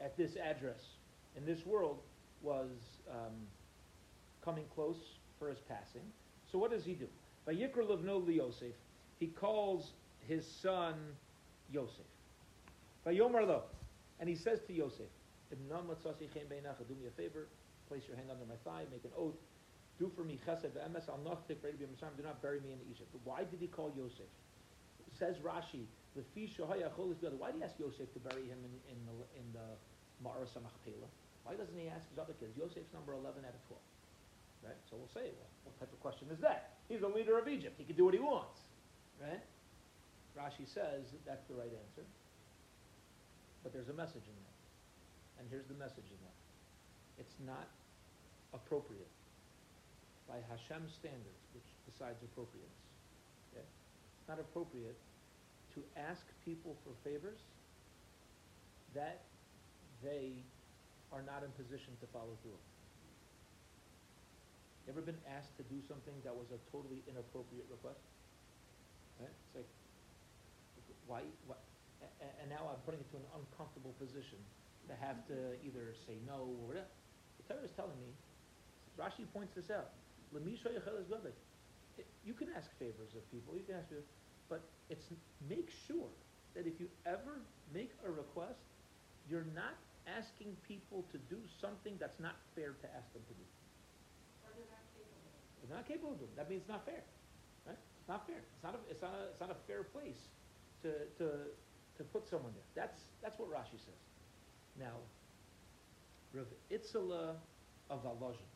[0.00, 0.80] at this address
[1.36, 2.00] in this world
[2.42, 2.70] was
[3.10, 3.34] um,
[4.44, 6.02] coming close for his passing.
[6.50, 7.06] So what does he do?
[7.46, 8.74] Vayikra Livno Yosef.
[9.18, 9.92] He calls
[10.26, 10.94] his son
[11.72, 12.06] Yosef.
[13.06, 13.62] Vayomar lo.
[14.20, 15.06] And he says to Yosef,
[15.50, 15.56] do
[16.94, 17.46] me a favor,
[17.88, 19.36] place your hand under my thigh, make an oath,
[19.98, 21.86] do for me chesed ve'emes, I'll not take ready do
[22.22, 23.08] not bury me in Egypt.
[23.12, 24.28] But why did he call Yosef?
[25.18, 26.24] Says Rashi, why
[27.50, 29.76] did he ask Yosef to bury him in, in the, in the?
[30.22, 32.56] Why doesn't he ask his other kids?
[32.58, 33.80] Yosef's number 11 out of 12.
[34.64, 34.78] Right?
[34.90, 36.78] So we'll say, well, what type of question is that?
[36.88, 37.76] He's the leader of Egypt.
[37.78, 38.58] He can do what he wants.
[39.20, 39.42] Right?
[40.36, 42.06] Rashi says that that's the right answer.
[43.62, 44.56] But there's a message in that.
[45.38, 46.38] And here's the message in that.
[47.18, 47.66] It's not
[48.54, 49.10] appropriate
[50.26, 52.84] by Hashem's standards, which decides appropriateness.
[53.50, 53.66] Okay?
[53.66, 54.98] It's not appropriate
[55.74, 57.38] to ask people for favors
[58.94, 59.22] that
[60.02, 60.38] they
[61.12, 62.60] are not in position to follow through.
[64.88, 68.00] Ever been asked to do something that was a totally inappropriate request?
[69.20, 69.28] Right?
[69.28, 69.70] It's like,
[71.04, 71.60] why, why,
[72.40, 74.40] and now I'm putting it to an uncomfortable position
[74.88, 76.88] to have to either say no or whatever.
[77.36, 78.16] The Torah is telling me,
[78.96, 79.92] Rashi points this out.
[82.24, 84.08] You can ask favors of people, you can ask favors,
[84.48, 85.04] but it's,
[85.48, 86.08] make sure
[86.56, 88.64] that if you ever make a request,
[89.28, 89.76] you're not
[90.08, 93.44] asking people to do something that's not fair to ask them to do.
[95.68, 96.16] They're not capable.
[96.16, 97.04] Of doing, that means it's not fair,
[97.68, 97.76] right?
[97.76, 98.40] It's not fair.
[98.40, 100.32] It's not a, it's not a, it's not a fair place
[100.80, 101.52] to, to,
[102.00, 102.64] to put someone there.
[102.72, 104.00] That's, that's what Rashi says.
[104.80, 104.96] Now,
[106.32, 107.36] Rav Itzela
[107.90, 108.48] of Volozhin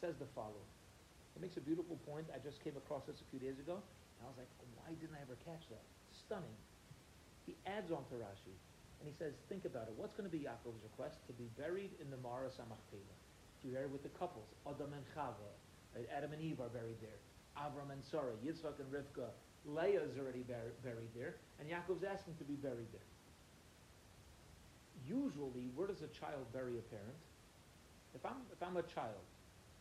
[0.00, 0.70] says the following.
[1.36, 2.26] It makes a beautiful point.
[2.34, 5.14] I just came across this a few days ago, and I was like, why didn't
[5.14, 5.84] I ever catch that?
[6.10, 6.58] Stunning.
[7.44, 8.56] He adds on to Rashi,
[8.98, 9.94] and he says, think about it.
[9.94, 11.22] What's going to be Yaakov's request?
[11.28, 13.14] To be buried in the Maaras HaMachpela.
[13.72, 15.50] Buried with the couples, Adam and Chava.
[16.14, 17.18] Adam and Eve are buried there.
[17.58, 19.26] Avram and Sarah, Yitzchak and Rivka.
[19.66, 23.08] Leah is already bur- buried there, and Yaakov's asking to be buried there.
[25.08, 27.18] Usually, where does a child bury a parent?
[28.14, 29.24] If I'm, if I'm a child,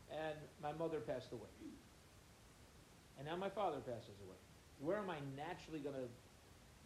[0.10, 1.54] and my mother passed away,
[3.18, 4.40] and now my father passes away,
[4.80, 6.10] where am I naturally going to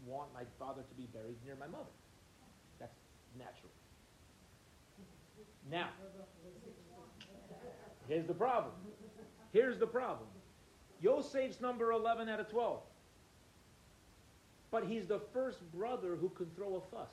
[0.06, 1.96] want my father to be buried near my mother?
[2.80, 2.96] That's
[3.38, 3.72] natural.
[5.72, 5.90] Now,
[8.10, 8.74] here's the problem.
[9.54, 10.28] Here's the problem.
[11.02, 12.82] Yosef's number 11 out of 12.
[14.72, 17.12] But he's the first brother who can throw a fuss.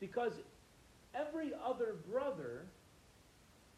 [0.00, 0.32] Because
[1.14, 2.64] every other brother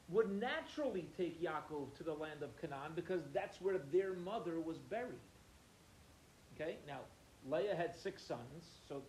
[0.08, 4.78] would naturally take Yaakov to the land of Canaan because that's where their mother was
[4.78, 5.12] buried.
[6.54, 6.76] Okay?
[6.86, 7.00] Now,
[7.50, 9.02] Leah had six sons, so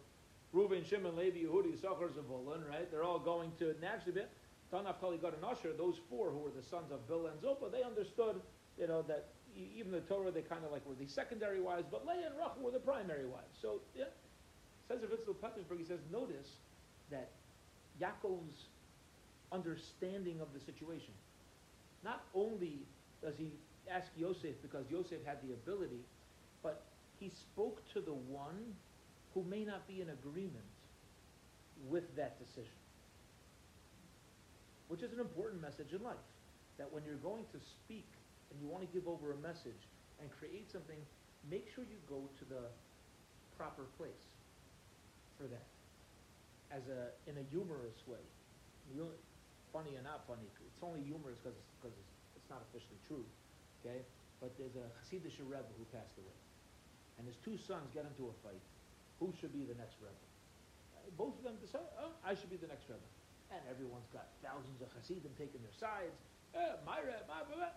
[0.54, 2.89] Reuben, Shimon, Levi, Yehudi, Issachar, Zebulun, right?
[2.89, 4.26] They're all going to naturally be.
[4.74, 7.84] Dan, Naphtali, Gad, and those four who were the sons of Bilhah and Zilpah, they
[7.84, 8.42] understood,
[8.80, 12.08] you know, that even the Torah, they kind of like were the secondary wives, but
[12.08, 13.54] Leah and Rachel were the primary wives.
[13.62, 14.06] So, yeah,
[14.88, 16.58] says Rav Itzel Petersburg, he says, notice
[17.12, 17.30] that
[18.02, 18.66] Yaakov's
[19.52, 21.14] understanding of the situation.
[22.04, 22.80] Not only
[23.22, 23.52] does he
[23.92, 26.02] ask Yosef because Yosef had the ability,
[26.64, 26.82] but
[27.20, 28.74] he spoke to the one
[29.36, 30.66] who may not be in agreement
[31.88, 32.83] with that decision.
[34.88, 36.22] Which is an important message in life.
[36.78, 38.10] That when you're going to speak
[38.52, 39.88] and you want to give over a message
[40.22, 40.98] and create something,
[41.50, 42.65] make sure you go to the
[43.58, 44.26] proper place
[45.38, 45.65] for that.
[46.74, 48.22] As a, in a humorous way.
[48.91, 49.08] You,
[49.72, 53.26] funny or not funny, it's only humorous because because it's, it's not officially true,
[53.82, 54.04] okay?
[54.41, 56.38] But there's a Hasidic Rebbe who passed away,
[57.17, 58.60] and his two sons get into a fight.
[59.22, 60.12] Who should be the next Rebbe?
[60.12, 63.06] Uh, Both of them decide, oh, I should be the next Rebbe,
[63.54, 66.18] and everyone's got thousands of Hasidim taking their sides.
[66.54, 67.70] Uh, my Rebbe, my Rebbe,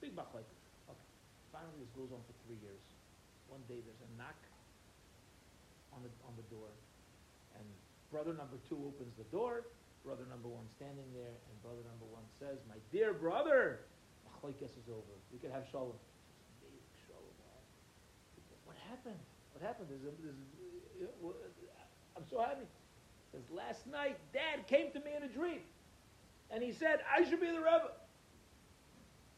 [0.00, 0.52] big machlekes.
[0.88, 1.08] Okay,
[1.52, 2.80] finally this goes on for three years.
[3.48, 4.36] One day there's a knock
[5.92, 6.72] on the on the door,
[7.56, 7.66] and
[8.12, 9.68] brother number two opens the door.
[10.04, 13.84] Brother number one standing there, and brother number one says, "My dear brother,
[14.28, 15.14] machlekes is over.
[15.32, 15.96] We can have shalom."
[18.64, 19.20] What happened?
[19.52, 19.88] What happened?
[19.88, 22.66] There's a, there's a, uh, I'm so happy.
[23.34, 25.58] Because last night, Dad came to me in a dream,
[26.54, 27.90] and he said, "I should be the rebbe."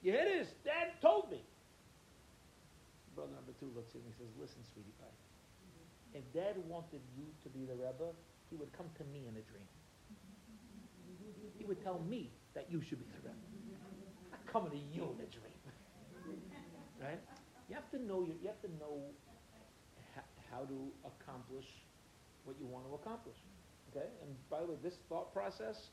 [0.02, 0.52] You hear this?
[0.64, 1.40] Dad told me.
[3.14, 5.16] Brother number two looks at me and says, "Listen, sweetie pie.
[6.12, 8.12] If Dad wanted you to be the rebbe,
[8.50, 9.68] he would come to me in a dream."
[11.56, 13.34] He would tell me that you should be the Rebbe.
[14.30, 15.60] Not coming to you in a dream.
[17.00, 17.20] right?
[17.68, 19.00] You have to know you have to know
[20.50, 21.66] how to accomplish
[22.44, 23.36] what you want to accomplish.
[23.96, 24.12] Okay?
[24.20, 25.88] And by the way, this thought process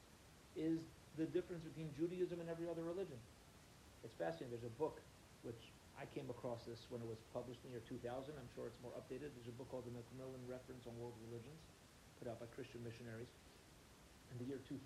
[0.59, 0.83] is
[1.15, 3.15] the difference between Judaism and every other religion.
[4.03, 4.51] It's fascinating.
[4.51, 4.99] There's a book
[5.47, 8.35] which I came across this when it was published in the year 2000.
[8.35, 9.31] I'm sure it's more updated.
[9.39, 11.55] There's a book called the Macmillan Reference on World Religions,
[12.19, 13.31] put out by Christian missionaries.
[14.35, 14.83] In the year 2000,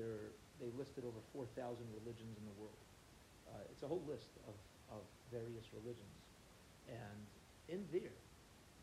[0.00, 1.52] there, they listed over 4,000
[2.00, 2.80] religions in the world.
[3.50, 4.56] Uh, it's a whole list of,
[4.88, 6.16] of various religions.
[6.88, 7.20] And
[7.68, 8.14] in there,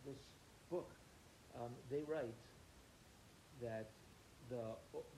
[0.06, 0.20] this
[0.70, 0.92] book,
[1.56, 2.36] um, they write
[3.62, 3.90] that
[4.50, 4.64] the,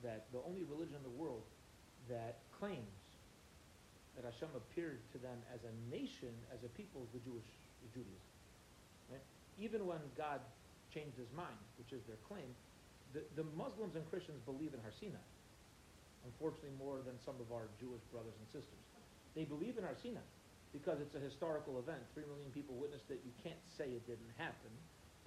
[0.04, 1.44] that the only religion in the world
[2.10, 3.06] that claims
[4.16, 7.48] that Hashem appeared to them as a nation, as a people, is the Jewish
[7.84, 8.32] is Judaism.
[9.12, 9.26] Right?
[9.60, 10.40] Even when God
[10.94, 12.48] changed his mind, which is their claim,
[13.12, 15.20] the, the Muslims and Christians believe in Har Sinai.
[16.24, 18.82] Unfortunately, more than some of our Jewish brothers and sisters.
[19.36, 20.24] They believe in Har Sinai
[20.72, 22.02] because it's a historical event.
[22.16, 23.20] Three million people witnessed it.
[23.24, 24.72] You can't say it didn't happen.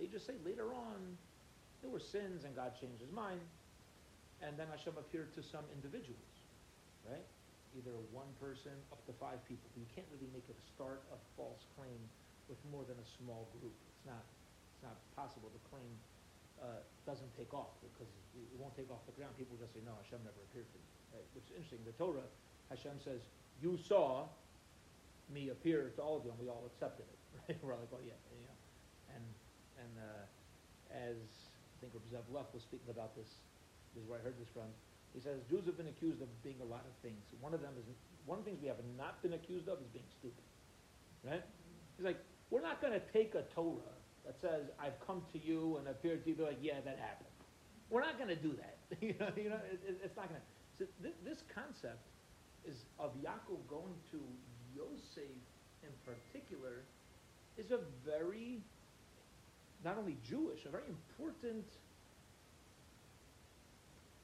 [0.01, 1.17] They just say later on
[1.83, 3.41] there were sins and God changed his mind.
[4.39, 6.31] And then Hashem appeared to some individuals,
[7.03, 7.27] right?
[7.75, 9.67] Either one person up to five people.
[9.75, 11.99] You can't really make a start a false claim
[12.47, 13.75] with more than a small group.
[13.91, 14.23] It's not,
[14.75, 15.51] it's not possible.
[15.51, 15.91] the claim
[16.63, 19.35] uh, doesn't take off because it won't take off the ground.
[19.35, 20.87] People just say, no, Hashem never appeared to me.
[21.19, 21.29] Right?
[21.35, 21.83] Which is interesting.
[21.83, 22.27] The Torah,
[22.71, 23.27] Hashem says,
[23.59, 24.31] you saw
[25.35, 27.19] me appear to all of you, and we all accepted it.
[27.49, 27.59] Right?
[27.63, 28.57] We're like, oh yeah, know.
[29.15, 29.25] And
[29.81, 30.25] and uh,
[30.93, 31.48] as
[31.81, 33.29] think Zev Luck was speaking about this,
[33.95, 34.69] this is where I heard this from.
[35.15, 37.23] He says Jews have been accused of being a lot of things.
[37.41, 37.87] One of them is
[38.27, 40.45] one of the things we have not been accused of is being stupid.
[41.25, 41.43] Right?
[41.97, 42.21] He's like,
[42.51, 46.25] we're not going to take a Torah that says I've come to you and appeared
[46.25, 46.37] to you.
[46.37, 47.33] Be like, yeah, that happened.
[47.91, 48.77] We're not going to do that.
[49.01, 50.47] you know, you know, it, it's not going to.
[50.79, 52.05] So th- this concept
[52.69, 54.21] is of Yaakov going to
[54.77, 55.33] Yosef
[55.83, 56.85] in particular
[57.57, 58.61] is a very
[59.85, 61.65] not only Jewish, a very important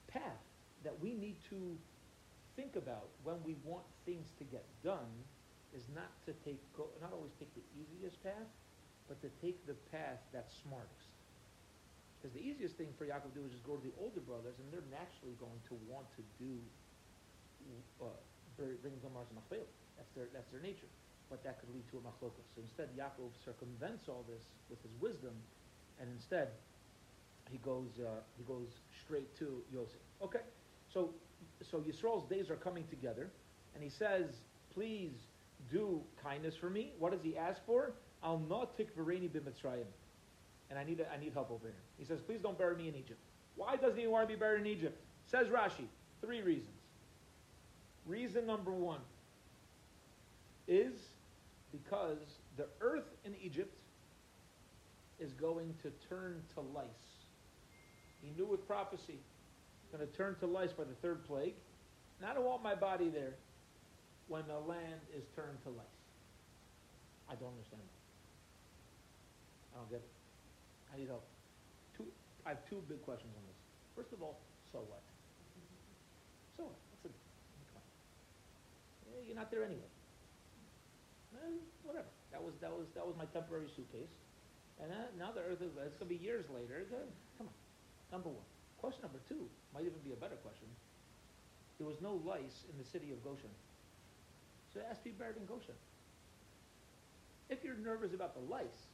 [0.09, 0.42] path
[0.82, 1.59] that we need to
[2.57, 5.11] think about when we want things to get done
[5.74, 6.62] is not to take
[7.02, 8.46] not always take the easiest path,
[9.09, 11.11] but to take the path that's smartest.
[12.18, 14.55] Because the easiest thing for Yaakov to do is just go to the older brothers,
[14.62, 16.57] and they're naturally going to want to do
[18.00, 18.07] uh,
[18.57, 19.68] bring Gomars and Machpelah.
[19.98, 20.88] That's their that's their nature.
[21.35, 22.47] But that could lead to a machlokas.
[22.55, 25.32] So instead, Yaakov circumvents all this with his wisdom,
[26.01, 26.51] and instead,
[27.51, 28.68] he goes uh, he goes
[29.05, 29.99] straight to Yosef.
[30.22, 30.47] Okay,
[30.93, 31.11] so
[31.68, 33.32] so Yisrael's days are coming together,
[33.74, 34.26] and he says,
[34.72, 35.11] "Please
[35.72, 37.95] do kindness for me." What does he ask for?
[38.22, 39.91] I'll not take Vereni b'Mitzrayim,
[40.70, 41.82] and I need I need help over here.
[41.99, 43.18] He says, "Please don't bury me in Egypt."
[43.57, 44.97] Why doesn't he want to be buried in Egypt?
[45.26, 45.89] Says Rashi,
[46.20, 46.78] three reasons.
[48.07, 49.01] Reason number one
[50.66, 50.95] is
[51.82, 52.18] because
[52.56, 53.74] the earth in Egypt
[55.18, 56.86] is going to turn to lice.
[58.22, 59.18] He knew with prophecy,
[59.92, 61.54] going to turn to lice by the third plague.
[62.20, 63.34] And I don't want my body there
[64.28, 65.86] when the land is turned to lice.
[67.28, 67.94] I don't understand that.
[69.74, 70.10] I don't get it.
[70.94, 71.24] I need help.
[71.96, 72.06] Two,
[72.46, 73.58] I have two big questions on this.
[73.96, 74.38] First of all,
[74.70, 75.02] so what?
[76.56, 76.78] So what?
[79.14, 79.93] Eh, You're not there anyway.
[81.45, 82.09] Eh, whatever.
[82.32, 84.11] That was that was that was my temporary suitcase.
[84.80, 84.90] And
[85.20, 86.82] now the earth is it's gonna be years later.
[87.38, 87.57] Come on.
[88.11, 88.49] Number one.
[88.80, 90.68] Question number two might even be a better question.
[91.78, 93.51] There was no lice in the city of Goshen.
[94.72, 95.78] So it has to be buried in Goshen.
[97.51, 98.90] If you're nervous about the lice,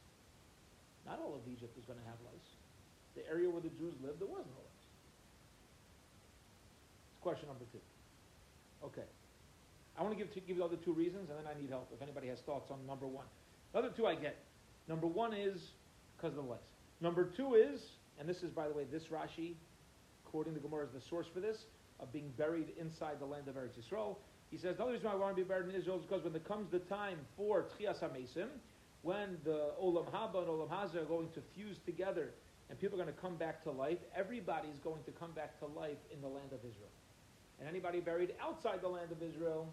[1.05, 2.49] not all of Egypt is going to have lice.
[3.15, 4.85] The area where the Jews lived, there was no lice.
[7.21, 7.81] Question number two.
[8.85, 9.07] Okay.
[10.01, 11.91] I want to give, give you the other two reasons, and then I need help
[11.93, 13.25] if anybody has thoughts on number one.
[13.71, 14.35] The other two I get.
[14.87, 15.61] Number one is
[16.17, 16.59] because of the lice.
[17.01, 17.79] Number two is,
[18.19, 19.53] and this is, by the way, this Rashi,
[20.25, 21.55] quoting the Gemara as the source for this,
[21.99, 24.15] of being buried inside the land of Eretz Yisrael.
[24.49, 26.35] He says, the other reason I want to be buried in Israel is because when
[26.35, 28.47] it comes the time for Tchias HaMesim,
[29.03, 32.31] when the Olam Haba and Olam Hazeh are going to fuse together
[32.71, 35.67] and people are going to come back to life, everybody's going to come back to
[35.67, 36.89] life in the land of Israel.
[37.59, 39.71] And anybody buried outside the land of Israel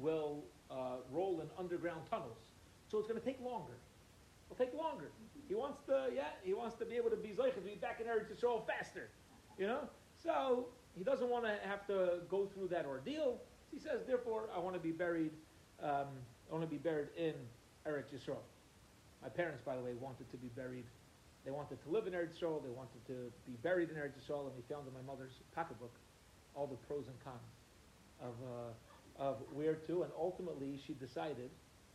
[0.00, 2.38] will uh, roll in underground tunnels.
[2.90, 3.74] So it's going to take longer.
[4.50, 5.10] It'll take longer.
[5.48, 8.00] He wants to, yeah, he wants to be able to be Zeicha, to be back
[8.00, 9.08] in Eretz Yisrael faster,
[9.58, 9.80] you know?
[10.22, 10.66] So
[10.96, 13.38] he doesn't want to have to go through that ordeal.
[13.72, 15.30] He says, therefore, I want to be buried,
[15.82, 16.06] um,
[16.48, 17.34] I want to be buried in
[17.86, 18.42] Eretz Yisrael.
[19.22, 20.84] My parents, by the way, wanted to be buried.
[21.44, 22.62] They wanted to live in Eretz Yisrael.
[22.62, 25.94] They wanted to be buried in Eretz Yisrael, and we found in my mother's pocketbook
[26.54, 27.54] all the pros and cons
[28.22, 28.72] of uh,
[29.18, 30.02] of where to.
[30.02, 31.50] And ultimately, she decided,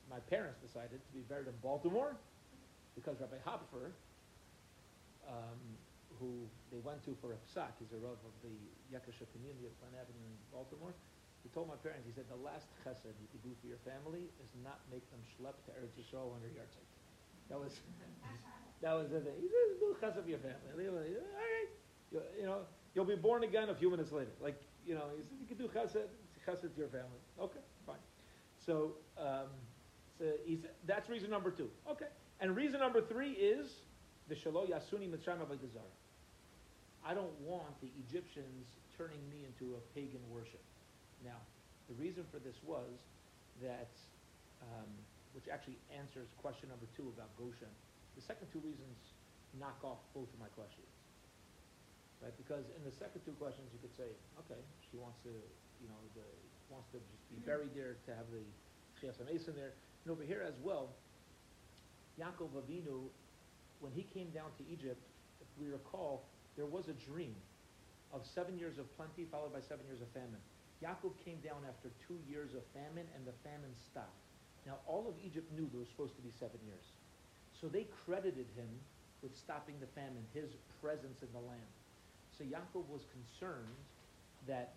[0.10, 2.16] my parents decided, to be buried in Baltimore
[2.96, 3.94] because Rabbi Hopfer,
[5.28, 5.60] um,
[6.20, 8.54] who they went to for a psak, he's a rav of the
[8.92, 10.94] Yakasha community of Glen Avenue in Baltimore.
[11.42, 14.30] He told my parents, he said, the last chesed you could do for your family
[14.38, 16.86] is not make them schlep to Eretz Yisrael their yahrzeit.
[17.50, 17.82] That was,
[18.86, 19.34] that was the thing.
[19.42, 20.86] He said, do chesed for your family.
[20.86, 21.70] All right,
[22.14, 24.30] you, you know, you'll be born again a few minutes later.
[24.38, 26.06] Like, you know, he said, you can do chesed,
[26.46, 27.22] to your family.
[27.39, 27.96] Okay, fine.
[28.66, 29.50] So, um,
[30.18, 30.26] so
[30.86, 31.70] that's reason number two.
[31.89, 32.08] Okay.
[32.39, 33.70] And reason number three is
[34.28, 35.46] the Shalo Yasuni Mitzrayim.
[37.06, 38.66] I don't want the Egyptians
[38.98, 40.62] turning me into a pagan worship.
[41.26, 41.38] Now,
[41.89, 42.89] the reason for this was
[43.62, 43.89] that,
[44.62, 44.89] um,
[45.34, 47.70] which actually answers question number two about Goshen.
[48.18, 48.98] The second two reasons
[49.58, 50.89] knock off both of my questions.
[52.22, 52.34] Right?
[52.38, 54.14] Because in the second two questions, you could say,
[54.46, 55.34] okay, she wants to,
[55.82, 56.26] you know, the,
[56.70, 58.46] wants to just be buried there, to have the
[59.02, 59.74] Chias HaMesim there.
[60.06, 60.90] And over here as well,
[62.20, 63.10] Yaakov Avinu,
[63.82, 65.02] when he came down to Egypt,
[65.42, 66.24] if we recall,
[66.56, 67.36] there was a dream
[68.14, 70.42] of seven years of plenty followed by seven years of famine.
[70.84, 74.18] Yaakov came down after two years of famine, and the famine stopped.
[74.66, 76.86] Now, all of Egypt knew there was supposed to be seven years.
[77.54, 78.70] So they credited him
[79.22, 80.50] with stopping the famine, his
[80.82, 81.72] presence in the land.
[82.34, 83.78] So Yaakov was concerned
[84.48, 84.74] that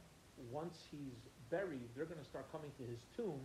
[0.51, 3.41] once he's buried, they're going to start coming to his tomb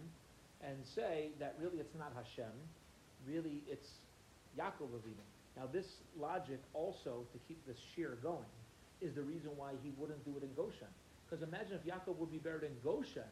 [0.62, 2.52] and say that really it's not Hashem,
[3.28, 3.90] really it's
[4.58, 5.26] Yaakov Avinu.
[5.56, 5.88] Now this
[6.20, 8.52] logic also to keep this shear going
[9.02, 10.88] is the reason why he wouldn't do it in Goshen.
[11.30, 13.30] Because imagine if Yaakov would be buried in Goshen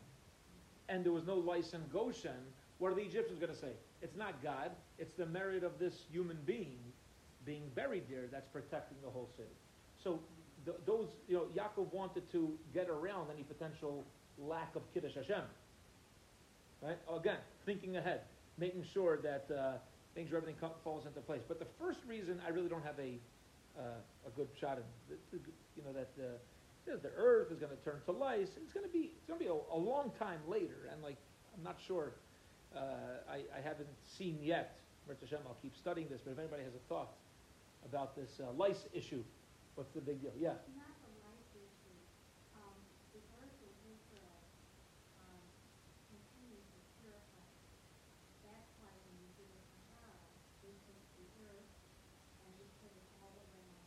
[0.89, 2.39] and there was no lice in Goshen,
[2.77, 3.71] what are the Egyptians going to say?
[4.01, 6.77] It's not God, it's the merit of this human being
[7.45, 9.55] being buried there that's protecting the whole city.
[10.03, 10.19] So
[10.67, 14.05] th- those, you know, Yaakov wanted to get around any potential
[14.37, 15.41] lack of Kiddush Hashem.
[16.81, 16.97] Right?
[17.11, 18.21] Again, thinking ahead,
[18.57, 19.77] making sure that uh,
[20.13, 21.41] things, everything co- falls into place.
[21.47, 23.17] But the first reason I really don't have a
[23.77, 23.81] uh,
[24.25, 25.39] a good shot in,
[25.75, 26.31] you know, that the
[26.87, 28.49] that the earth is going to turn to lice.
[28.61, 31.17] It's going to be it's going to be a, a long time later, and like
[31.55, 32.13] I'm not sure.
[32.75, 32.79] Uh,
[33.31, 33.87] I, I haven't
[34.17, 34.77] seen yet.
[35.07, 36.19] Hashem, I'll keep studying this.
[36.23, 37.13] But if anybody has a thought
[37.85, 39.23] about this uh, lice issue,
[39.77, 40.33] what's the big deal?
[40.33, 40.57] Yeah.
[40.73, 42.01] Not the life issue,
[42.57, 42.73] um,
[43.13, 44.41] the earth of Israel,
[45.21, 45.45] um,
[46.09, 47.45] continues to purify.
[48.41, 50.33] That's why when you do a Sahara,
[50.65, 51.69] we take the earth
[52.41, 53.85] and we put it all around,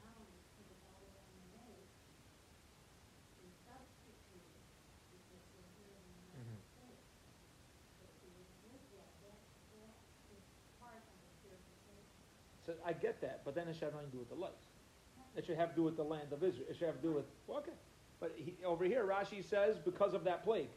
[0.00, 1.92] not only put it all around the lake,
[3.36, 4.64] we substitute it
[5.12, 6.64] because we're here in the United Mhm.
[6.72, 7.04] States.
[8.00, 9.40] But we would live there, that,
[9.76, 9.92] that
[10.32, 10.40] is
[10.80, 12.16] part of the purification.
[12.64, 14.71] So I get that, but then it should have nothing to do with the lice.
[15.36, 16.66] It should have to do with the land of Israel.
[16.68, 17.72] It should have to do with well, okay.
[18.20, 20.68] But he, over here, Rashi says because of that plague.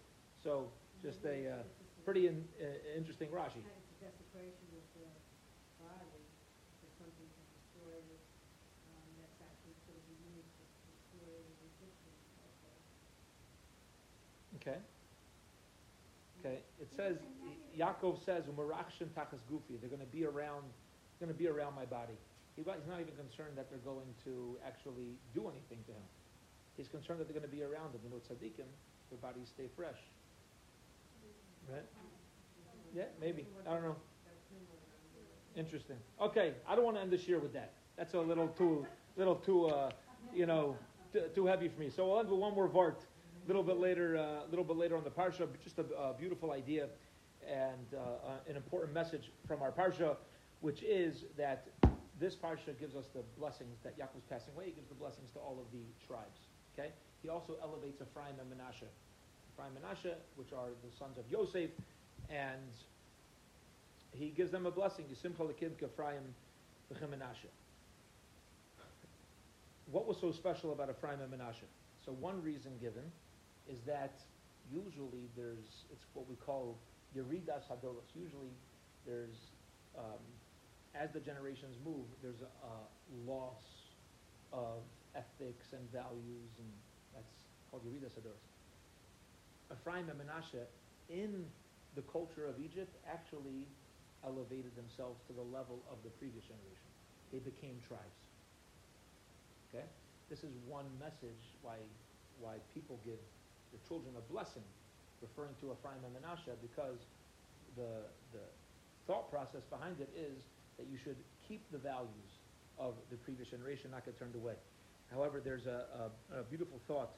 [0.43, 0.71] So
[1.03, 1.63] just a uh,
[2.05, 3.59] pretty in, uh, interesting Rashi.
[3.59, 5.07] Kind of desecration of the
[5.83, 6.23] body
[6.79, 8.21] for something to destroy it.
[8.95, 12.69] Um, that's actually going to be used to destroy the Egyptians also.
[14.63, 14.79] Okay.
[16.39, 16.63] Okay.
[16.79, 17.19] It says
[17.75, 19.75] Yaakov says Merachashin tachas gufi.
[19.81, 20.63] They're going to be around.
[21.19, 22.19] Going to be around my body.
[22.55, 26.07] He, he's not even concerned that they're going to actually do anything to him.
[26.77, 28.01] He's concerned that they're going to be around him.
[28.03, 28.67] You know, tzaddikim,
[29.09, 29.99] their bodies stay fresh.
[31.71, 31.83] Right?
[32.95, 33.45] Yeah, maybe.
[33.67, 33.95] I don't know.
[35.55, 35.95] Interesting.
[36.21, 37.73] Okay, I don't want to end this year with that.
[37.97, 38.85] That's a little too,
[39.15, 39.89] little too, uh,
[40.33, 40.75] you know,
[41.13, 41.89] t- too heavy for me.
[41.89, 43.03] So I'll end with one more vart.
[43.43, 45.39] A little bit later, a little bit later on the parsha.
[45.39, 46.87] but Just a, a beautiful idea
[47.47, 50.17] and uh, uh, an important message from our parsha,
[50.61, 51.67] which is that
[52.19, 54.65] this parsha gives us the blessings that Yaakov's passing away.
[54.67, 56.39] He gives the blessings to all of the tribes.
[56.77, 56.89] Okay.
[57.21, 58.87] He also elevates Ephraim and Menashe.
[59.53, 61.71] Ephraim and Menashe, which are the sons of Yosef,
[62.29, 62.71] and
[64.11, 65.05] he gives them a blessing.
[65.11, 66.23] Yisimcha lekid Ephraim
[66.93, 67.51] Menashe.
[69.91, 71.67] What was so special about Ephraim and Menashe?
[72.05, 73.03] So one reason given
[73.69, 74.19] is that
[74.71, 76.77] usually there's it's what we call
[77.15, 78.09] yeridas hadoros.
[78.15, 78.53] Usually
[79.05, 79.51] there's
[79.97, 80.21] um,
[80.95, 82.75] as the generations move, there's a, a
[83.27, 83.63] loss
[84.53, 84.79] of
[85.15, 86.71] ethics and values, and
[87.13, 87.35] that's
[87.69, 88.43] called yeridas hadoros.
[89.71, 90.63] Ephraim and Menashe
[91.09, 91.45] in
[91.95, 93.67] the culture of Egypt actually
[94.23, 96.89] elevated themselves to the level of the previous generation.
[97.31, 98.21] They became tribes.
[99.69, 99.85] Okay?
[100.29, 101.77] This is one message why
[102.43, 103.21] why people give
[103.71, 104.65] their children a blessing,
[105.23, 106.99] referring to Ephraim and Menashe, because
[107.75, 108.43] the the
[109.07, 110.43] thought process behind it is
[110.77, 111.17] that you should
[111.47, 112.39] keep the values
[112.77, 114.55] of the previous generation, not get turned away.
[115.11, 115.85] However, there's a,
[116.33, 117.11] a, a beautiful thought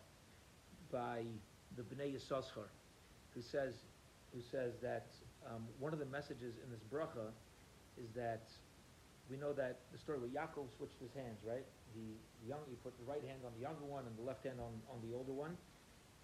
[0.92, 1.24] by
[1.76, 2.70] the Bnei Yissaschar,
[3.34, 3.74] who says,
[4.34, 5.08] who says that
[5.48, 7.32] um, one of the messages in this bracha
[7.98, 8.44] is that
[9.30, 11.66] we know that the story where Yaakov switched his hands, right?
[11.96, 14.60] The young, he put the right hand on the younger one and the left hand
[14.60, 15.58] on, on the older one,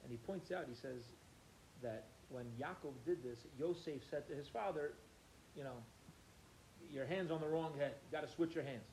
[0.03, 1.01] and he points out, he says
[1.81, 4.93] that when Yaakov did this, Yosef said to his father,
[5.55, 5.75] you know,
[6.91, 7.93] your hand's on the wrong head.
[8.05, 8.83] You got to switch your hands.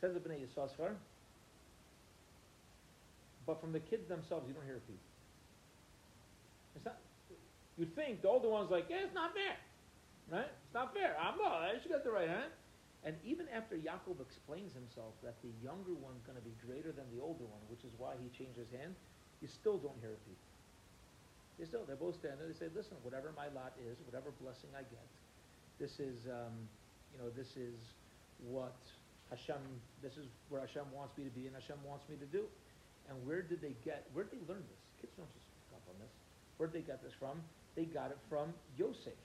[0.00, 0.92] Says the Bnei Yissaschar,
[3.46, 5.00] but from the kids themselves, you don't hear a peep.
[6.76, 6.98] It's not.
[7.78, 9.56] You think the older one's like, yeah, it's not fair,
[10.28, 10.48] right?
[10.48, 11.16] It's not fair.
[11.16, 11.64] I'm not.
[11.64, 12.52] I should get the right hand.
[13.06, 17.06] And even after Yaakov explains himself that the younger one's going to be greater than
[17.14, 18.98] the older one, which is why he changed his hand,
[19.38, 20.40] you still don't hear a peep.
[21.56, 22.50] They still, they're both standing there.
[22.50, 25.08] They say, listen, whatever my lot is, whatever blessing I get,
[25.78, 26.52] this is, um,
[27.12, 27.76] you know, this is
[28.42, 28.76] what
[29.30, 29.60] Hashem,
[30.02, 32.44] this is where Hashem wants me to be and Hashem wants me to do.
[33.08, 34.82] And where did they get, where did they learn this?
[35.00, 36.12] Kids don't just pick up on this.
[36.56, 37.42] Where did they get this from?
[37.76, 39.18] They got it from Yosef.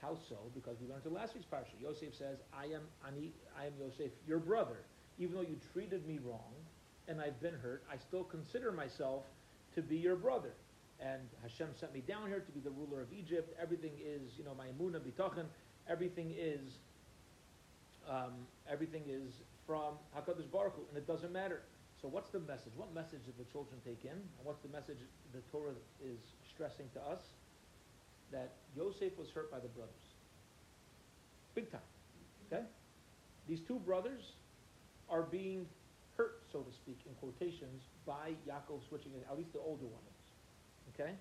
[0.00, 0.36] How so?
[0.54, 1.76] Because we learned in last week's parsha.
[1.80, 4.80] Yosef says, I am Ani, I am Yosef, your brother.
[5.18, 6.54] Even though you treated me wrong
[7.08, 9.24] and I've been hurt, I still consider myself
[9.74, 10.52] to be your brother.
[11.00, 13.56] And Hashem sent me down here to be the ruler of Egypt.
[13.60, 15.44] Everything is, you know, my emunah bitachon.
[15.88, 16.60] Everything is,
[18.08, 19.32] um, everything is
[19.66, 21.62] from Hakadosh Baruch Hu, and it doesn't matter.
[22.00, 22.72] So what's the message?
[22.76, 24.16] What message did the children take in?
[24.16, 24.98] And what's the message
[25.32, 27.20] the Torah is stressing to us?
[28.32, 30.06] That Yosef was hurt by the brothers.
[31.54, 31.84] Big time.
[32.46, 32.64] Okay?
[33.48, 34.22] These two brothers
[35.10, 35.66] are being
[36.16, 40.04] hurt, so to speak, in quotations, by Yaakov switching it, at least the older one
[40.08, 40.24] is.
[40.94, 41.12] Okay?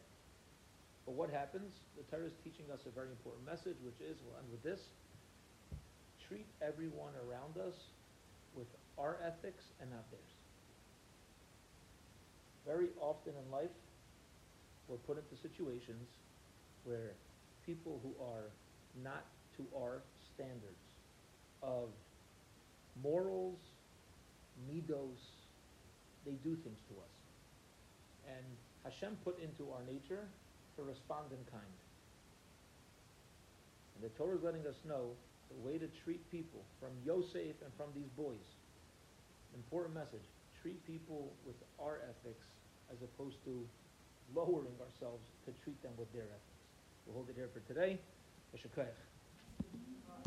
[1.06, 1.74] But what happens?
[1.98, 4.80] The Torah is teaching us a very important message, which is, we'll end with this,
[6.30, 7.74] treat everyone around us
[8.56, 8.68] with
[9.00, 10.22] our ethics and not theirs.
[12.68, 13.74] Very often in life,
[14.88, 16.08] we're put into situations
[16.84, 17.14] where
[17.66, 18.52] people who are
[19.04, 19.26] not
[19.58, 20.02] to our
[20.36, 20.86] standards
[21.64, 21.90] of
[23.02, 23.58] morals,
[24.70, 25.18] midos,
[26.26, 27.16] they do things to us.
[28.28, 28.46] And
[28.84, 30.28] Hashem put into our nature
[30.76, 31.78] to respond in kind.
[33.96, 35.12] And the Torah is letting us know
[35.50, 38.48] the way to treat people from Yosef and from these boys.
[39.56, 40.26] Important message.
[40.62, 42.46] Treat people with our ethics
[42.92, 43.66] as opposed to
[44.36, 46.62] lowering ourselves to treat them with their ethics.
[47.06, 47.98] We'll hold it here for today.
[48.54, 49.09] Yasher Koach.